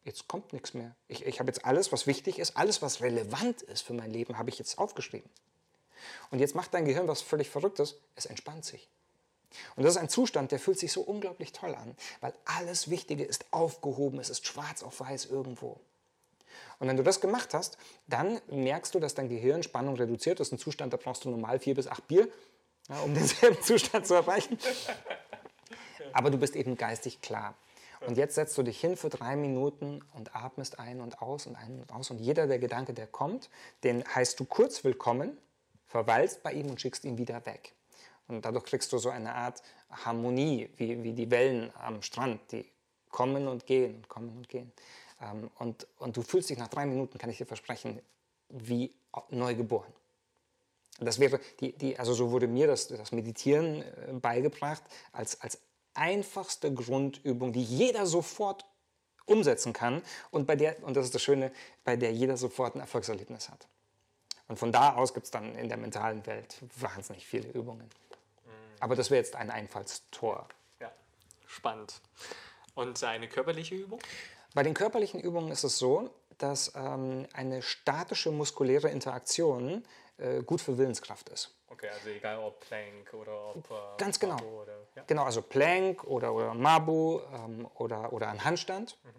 [0.04, 0.94] jetzt kommt nichts mehr.
[1.08, 4.38] Ich, ich habe jetzt alles, was wichtig ist, alles, was relevant ist für mein Leben,
[4.38, 5.30] habe ich jetzt aufgeschrieben.
[6.32, 8.90] Und jetzt macht dein Gehirn was völlig Verrücktes, es entspannt sich.
[9.76, 13.24] Und das ist ein Zustand, der fühlt sich so unglaublich toll an, weil alles Wichtige
[13.24, 15.80] ist aufgehoben, es ist schwarz auf weiß irgendwo.
[16.80, 17.78] Und wenn du das gemacht hast,
[18.08, 20.40] dann merkst du, dass dein Gehirn Spannung reduziert.
[20.40, 22.30] Das ist ein Zustand, da brauchst du normal vier bis acht Bier
[22.90, 24.58] ja, um denselben Zustand zu erreichen.
[26.14, 27.56] Aber du bist eben geistig klar.
[28.08, 31.56] Und jetzt setzt du dich hin für drei Minuten und atmest ein und aus und
[31.58, 32.10] ein und aus.
[32.10, 33.50] Und jeder der Gedanke, der kommt,
[33.84, 35.38] den heißt du kurz willkommen,
[35.86, 37.74] verweilst bei ihm und schickst ihn wieder weg.
[38.30, 42.66] Und dadurch kriegst du so eine Art Harmonie, wie, wie die Wellen am Strand, die
[43.10, 44.72] kommen und gehen und kommen und gehen.
[45.22, 48.00] Ähm, und, und du fühlst dich nach drei Minuten, kann ich dir versprechen,
[48.50, 48.94] wie
[49.30, 49.92] neugeboren.
[51.00, 55.60] Das wäre die, die, also so wurde mir das, das Meditieren äh, beigebracht als, als
[55.94, 58.66] einfachste Grundübung, die jeder sofort
[59.26, 60.02] umsetzen kann
[60.32, 61.52] und bei der, und das ist das Schöne,
[61.84, 63.68] bei der jeder sofort ein Erfolgserlebnis hat.
[64.48, 67.90] Und von da aus gibt es dann in der mentalen Welt wahnsinnig viele Übungen.
[68.80, 70.48] Aber das wäre jetzt ein Einfallstor.
[70.80, 70.92] Ja,
[71.46, 72.02] spannend.
[72.76, 74.00] Und eine körperliche Übung?
[74.54, 79.84] Bei den körperlichen Übungen ist es so, dass ähm, eine statische muskuläre Interaktion
[80.18, 81.54] äh, gut für Willenskraft ist.
[81.68, 83.70] Okay, also egal ob Plank oder ob.
[83.70, 84.38] Äh, Ganz genau.
[84.38, 85.04] Oder, ja.
[85.06, 88.98] Genau, also Plank oder, oder Mabu ähm, oder, oder ein Handstand.
[89.04, 89.10] Mhm.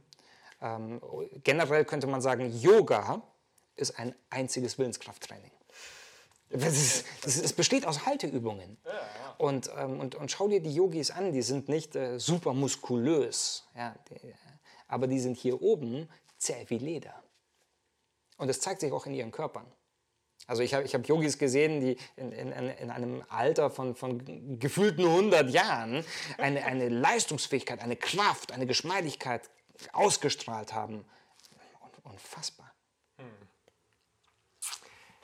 [0.62, 1.00] Ähm,
[1.42, 3.22] generell könnte man sagen, Yoga
[3.76, 5.52] ist ein einziges Willenskrafttraining.
[6.50, 8.76] Es, es, besteht aus Halteübungen.
[8.84, 9.34] Ja, ja.
[9.38, 13.64] Und, ähm, und, und schau dir die Yogis an, die sind nicht äh, super muskulös,
[13.76, 14.34] ja, die,
[14.88, 17.22] aber die sind hier oben zäh wie Leder.
[18.36, 19.66] Und das zeigt sich auch in ihren Körpern.
[20.46, 24.58] Also ich habe ich hab Yogis gesehen, die in, in, in einem Alter von, von
[24.58, 26.04] gefühlten 100 Jahren
[26.38, 29.48] eine, eine Leistungsfähigkeit, eine Kraft, eine Geschmeidigkeit
[29.92, 31.04] ausgestrahlt haben.
[32.02, 32.72] Unfassbar.
[33.18, 33.26] Hm.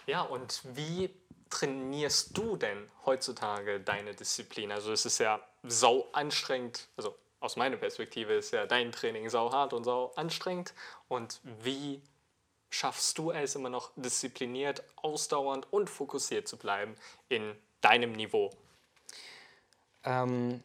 [0.06, 1.10] Ja, und wie
[1.50, 4.72] trainierst du denn heutzutage deine Disziplin?
[4.72, 9.52] Also es ist ja sau anstrengend, also aus meiner Perspektive ist ja dein Training sau
[9.52, 10.74] hart und sau anstrengend.
[11.08, 12.02] Und wie
[12.70, 16.94] schaffst du es immer noch diszipliniert, ausdauernd und fokussiert zu bleiben
[17.28, 18.50] in deinem Niveau?
[20.04, 20.62] Ähm,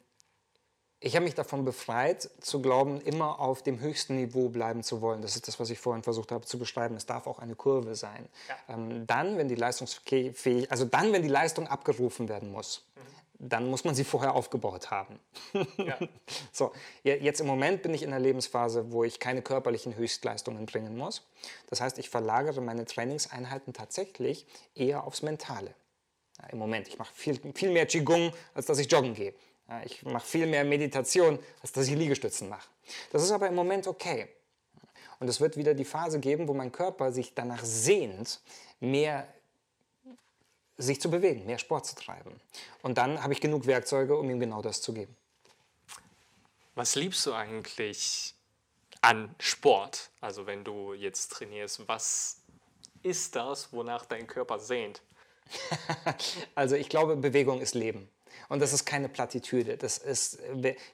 [1.04, 5.22] ich habe mich davon befreit, zu glauben, immer auf dem höchsten Niveau bleiben zu wollen.
[5.22, 6.96] Das ist das, was ich vorhin versucht habe zu beschreiben.
[6.96, 8.30] Es darf auch eine Kurve sein.
[8.48, 8.76] Ja.
[8.76, 12.86] Ähm, dann, wenn die Leistungsfähig, also dann, wenn die Leistung abgerufen werden muss.
[12.96, 13.02] Mhm
[13.44, 15.20] dann muss man sie vorher aufgebaut haben.
[15.78, 15.98] Ja.
[16.52, 16.72] so,
[17.04, 21.28] jetzt im Moment bin ich in einer Lebensphase, wo ich keine körperlichen Höchstleistungen bringen muss.
[21.68, 24.46] Das heißt, ich verlagere meine Trainingseinheiten tatsächlich
[24.76, 25.74] eher aufs Mentale.
[26.40, 29.34] Ja, Im Moment, ich mache viel, viel mehr Qigong, als dass ich joggen gehe.
[29.86, 32.68] Ich mache viel mehr Meditation, als dass ich Liegestützen mache.
[33.12, 34.28] Das ist aber im Moment okay.
[35.20, 38.42] Und es wird wieder die Phase geben, wo mein Körper sich danach sehnt,
[38.80, 39.28] mehr
[40.78, 42.42] sich zu bewegen, mehr Sport zu treiben.
[42.82, 45.16] Und dann habe ich genug Werkzeuge, um ihm genau das zu geben.
[46.76, 48.34] Was liebst du eigentlich
[49.02, 50.10] an Sport?
[50.22, 52.38] Also wenn du jetzt trainierst, was
[53.04, 55.02] ist das, wonach dein Körper sehnt?
[56.56, 58.10] also ich glaube, Bewegung ist Leben.
[58.50, 59.78] Und das ist keine Plattitüde.
[59.78, 60.40] Das ist,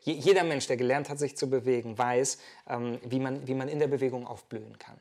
[0.02, 2.38] jeder Mensch, der gelernt hat, sich zu bewegen, weiß,
[2.70, 4.98] ähm, wie, man, wie man in der Bewegung aufblühen kann.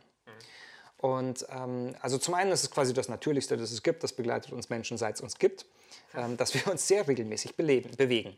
[0.99, 4.53] Und ähm, also zum einen ist es quasi das Natürlichste, das es gibt, das begleitet
[4.53, 5.67] uns Menschen, seit es uns gibt,
[6.15, 8.37] ähm, dass wir uns sehr regelmäßig beleben, bewegen.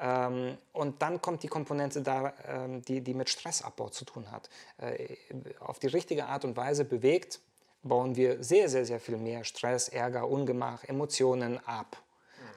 [0.00, 0.26] Ja.
[0.26, 4.48] Ähm, und dann kommt die Komponente da, ähm, die, die mit Stressabbau zu tun hat.
[4.78, 5.16] Äh,
[5.60, 7.40] auf die richtige Art und Weise bewegt,
[7.82, 12.11] bauen wir sehr, sehr, sehr viel mehr Stress, Ärger, Ungemach, Emotionen ab, mhm.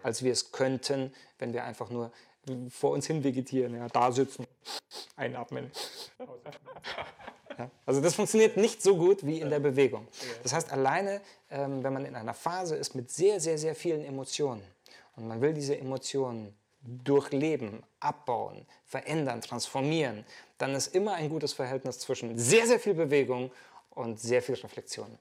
[0.05, 2.11] Als wir es könnten, wenn wir einfach nur
[2.69, 4.45] vor uns hin vegetieren, ja, da sitzen,
[5.15, 5.71] einatmen.
[7.57, 10.07] Ja, also das funktioniert nicht so gut wie in der Bewegung.
[10.43, 14.03] Das heißt, alleine, ähm, wenn man in einer Phase ist mit sehr, sehr, sehr vielen
[14.03, 14.61] Emotionen
[15.15, 20.23] und man will diese Emotionen durchleben, abbauen, verändern, transformieren,
[20.59, 23.51] dann ist immer ein gutes Verhältnis zwischen sehr, sehr viel Bewegung
[23.89, 25.17] und sehr viel Reflexion.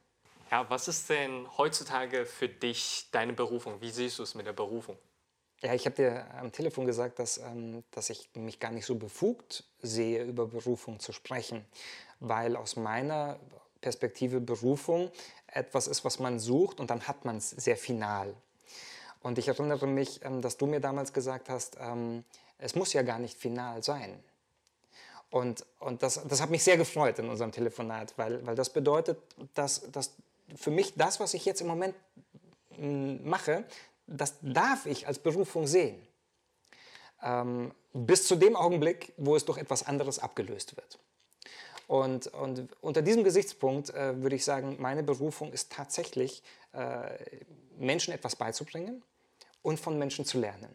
[0.51, 3.81] Ja, was ist denn heutzutage für dich deine Berufung?
[3.81, 4.97] Wie siehst du es mit der Berufung?
[5.63, 8.97] Ja, ich habe dir am Telefon gesagt, dass, ähm, dass ich mich gar nicht so
[8.97, 11.65] befugt sehe, über Berufung zu sprechen,
[12.21, 13.39] weil aus meiner
[13.81, 15.11] Perspektive Berufung
[15.47, 18.35] etwas ist, was man sucht und dann hat man es sehr final.
[19.23, 22.25] Und ich erinnere mich, ähm, dass du mir damals gesagt hast, ähm,
[22.59, 24.23] es muss ja gar nicht final sein.
[25.31, 29.19] Und, und das, das hat mich sehr gefreut in unserem Telefonat, weil, weil das bedeutet,
[29.55, 30.13] dass, dass
[30.57, 31.95] für mich das, was ich jetzt im Moment
[32.77, 33.65] mm, mache,
[34.07, 36.01] das darf ich als Berufung sehen.
[37.23, 40.99] Ähm, bis zu dem Augenblick, wo es durch etwas anderes abgelöst wird.
[41.87, 46.43] Und, und unter diesem Gesichtspunkt äh, würde ich sagen, meine Berufung ist tatsächlich,
[46.73, 47.19] äh,
[47.79, 49.03] Menschen etwas beizubringen
[49.63, 50.75] und von Menschen zu lernen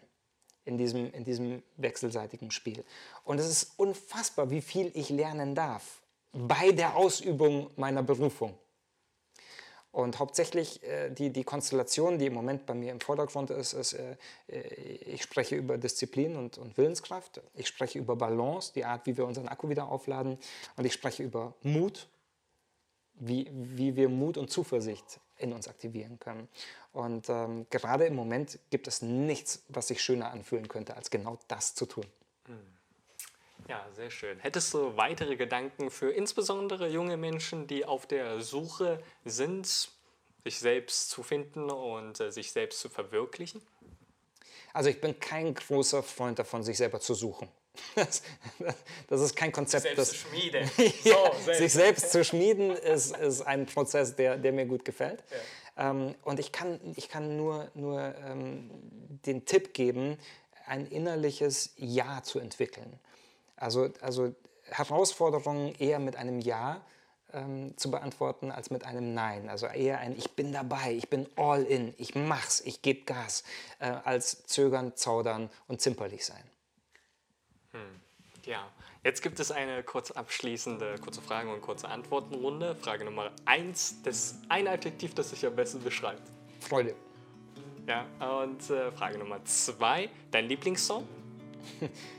[0.65, 2.83] in diesem, in diesem wechselseitigen Spiel.
[3.23, 6.01] Und es ist unfassbar, wie viel ich lernen darf
[6.31, 8.55] bei der Ausübung meiner Berufung.
[9.91, 13.93] Und hauptsächlich äh, die, die Konstellation, die im Moment bei mir im Vordergrund ist, ist,
[13.93, 14.17] äh,
[14.47, 14.59] äh,
[15.13, 19.25] ich spreche über Disziplin und, und Willenskraft, ich spreche über Balance, die Art, wie wir
[19.25, 20.37] unseren Akku wieder aufladen,
[20.75, 22.07] und ich spreche über Mut,
[23.15, 26.47] wie, wie wir Mut und Zuversicht in uns aktivieren können.
[26.93, 31.39] Und ähm, gerade im Moment gibt es nichts, was sich schöner anfühlen könnte, als genau
[31.47, 32.05] das zu tun.
[32.45, 32.78] Hm.
[33.69, 34.39] Ja, sehr schön.
[34.39, 39.91] Hättest du weitere Gedanken für insbesondere junge Menschen, die auf der Suche sind,
[40.43, 43.61] sich selbst zu finden und äh, sich selbst zu verwirklichen?
[44.73, 47.47] Also ich bin kein großer Freund davon, sich selber zu suchen.
[47.95, 48.23] Das,
[49.07, 49.83] das ist kein Konzept.
[49.83, 50.69] Selbst das, zu schmieden.
[51.03, 51.59] ja, so, selbst.
[51.59, 55.23] Sich selbst zu schmieden ist, ist ein Prozess, der, der mir gut gefällt.
[55.77, 55.91] Ja.
[55.91, 58.69] Ähm, und ich kann, ich kann nur, nur ähm,
[59.25, 60.17] den Tipp geben,
[60.65, 62.99] ein innerliches Ja zu entwickeln.
[63.59, 64.33] Also, also
[64.63, 66.81] Herausforderungen eher mit einem Ja
[67.33, 69.49] ähm, zu beantworten als mit einem Nein.
[69.49, 73.43] Also eher ein Ich bin dabei, ich bin all in, ich mach's, ich gebe Gas,
[73.79, 76.43] äh, als zögern, zaudern und zimperlich sein.
[77.71, 78.01] Hm.
[78.45, 78.67] Ja,
[79.03, 82.75] jetzt gibt es eine kurz abschließende kurze Fragen- und kurze Antwortenrunde.
[82.75, 86.23] Frage Nummer eins, das ein Adjektiv, das sich am besten beschreibt.
[86.59, 86.95] Freude.
[87.87, 88.05] Ja,
[88.41, 91.07] und äh, Frage Nummer zwei, dein Lieblingssong?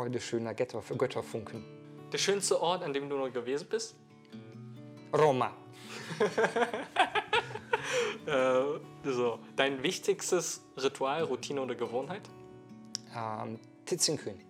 [0.00, 1.62] Freude schöner Götter, Götterfunken.
[2.10, 3.94] Der schönste Ort, an dem du noch gewesen bist?
[5.12, 5.52] Roma.
[8.26, 8.62] äh,
[9.04, 9.40] so.
[9.56, 12.22] Dein wichtigstes Ritual, Routine oder Gewohnheit?
[13.14, 14.40] Ähm, Titzenkühn.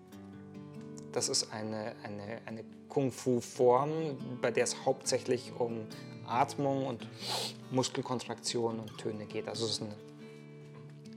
[1.11, 5.89] Das ist eine, eine, eine Kung-Fu-Form, bei der es hauptsächlich um
[6.29, 7.09] Atmung und
[7.73, 9.49] Muskelkontraktion und Töne geht.
[9.49, 9.97] Also es ist eine,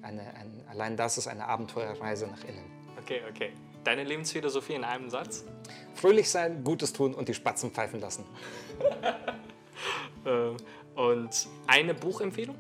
[0.01, 2.65] eine, ein, allein das ist eine Abenteuerreise nach innen.
[2.99, 3.53] Okay, okay.
[3.84, 5.43] Deine Lebensphilosophie in einem Satz?
[5.95, 8.26] Fröhlich sein, Gutes tun und die Spatzen pfeifen lassen.
[10.26, 10.55] Ähm,
[10.95, 12.55] und eine Buchempfehlung?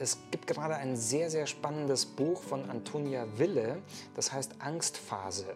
[0.00, 3.82] Es gibt gerade ein sehr, sehr spannendes Buch von Antonia Wille,
[4.14, 5.54] das heißt Angstphase.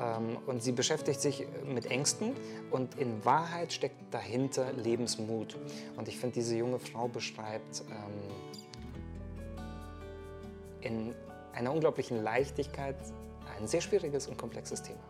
[0.00, 2.34] Ähm, und sie beschäftigt sich mit Ängsten
[2.70, 5.56] und in Wahrheit steckt dahinter Lebensmut.
[5.96, 7.96] Und ich finde, diese junge Frau beschreibt ähm,
[10.80, 11.14] in
[11.52, 12.96] einer unglaublichen Leichtigkeit
[13.58, 15.00] ein sehr schwieriges und komplexes Thema.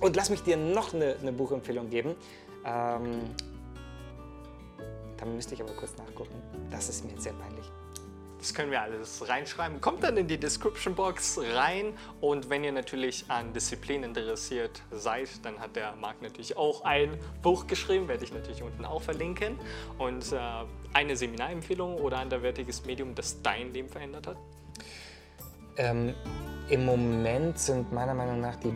[0.00, 2.14] Und lass mich dir noch eine, eine Buchempfehlung geben.
[2.64, 3.20] Ähm,
[5.16, 6.40] da müsste ich aber kurz nachgucken.
[6.70, 7.66] Das ist mir jetzt sehr peinlich.
[8.38, 9.80] Das können wir alles reinschreiben.
[9.80, 11.92] Kommt dann in die Description Box rein.
[12.20, 17.18] Und wenn ihr natürlich an Disziplin interessiert seid, dann hat der Marc natürlich auch ein
[17.42, 19.58] Buch geschrieben, werde ich natürlich unten auch verlinken.
[19.98, 20.38] Und äh,
[20.92, 24.36] eine Seminarempfehlung oder anderwertiges Medium, das dein Leben verändert hat?
[25.76, 26.14] Ähm,
[26.70, 28.72] Im Moment sind meiner Meinung nach die,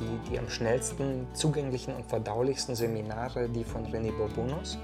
[0.00, 4.76] die, die am schnellsten zugänglichen und verdaulichsten Seminare die von René Bourbonus.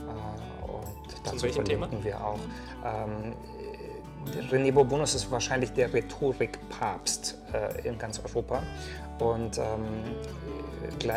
[0.00, 2.04] Äh, und dazu verlinken Thema?
[2.04, 2.38] wir auch.
[2.84, 3.34] Ähm,
[4.50, 8.62] René Bourbonus ist wahrscheinlich der Rhetorikpapst äh, in ganz Europa.
[9.18, 9.84] Und ähm,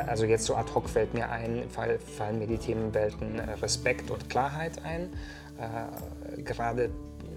[0.07, 4.11] also jetzt so ad hoc fällt mir ein, fall, fallen mir die Themenwelten äh, Respekt
[4.11, 5.13] und Klarheit ein.
[5.57, 6.89] Äh, gerade,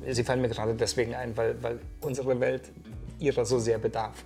[0.09, 2.73] sie fallen mir gerade deswegen ein, weil, weil unsere Welt
[3.21, 4.25] ihrer so sehr bedarf.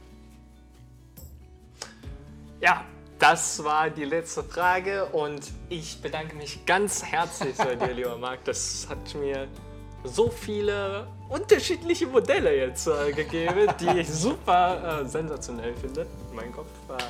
[2.60, 2.84] Ja,
[3.18, 8.44] das war die letzte Frage und ich bedanke mich ganz herzlich bei dir, lieber Marc.
[8.44, 9.48] Das hat mir
[10.04, 16.52] so viele unterschiedliche Modelle jetzt äh, gegeben, die ich super äh, sensationell finde in meinem
[16.52, 16.68] Kopf.
[16.88, 17.02] Äh,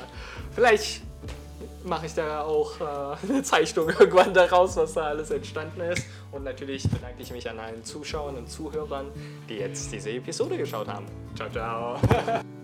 [0.54, 1.02] vielleicht
[1.84, 6.06] mache ich da auch äh, eine Zeichnung irgendwann daraus, was da alles entstanden ist.
[6.32, 9.06] Und natürlich bedanke ich mich an allen Zuschauern und Zuhörern,
[9.48, 11.06] die jetzt diese Episode geschaut haben.
[11.36, 11.98] Ciao, ciao.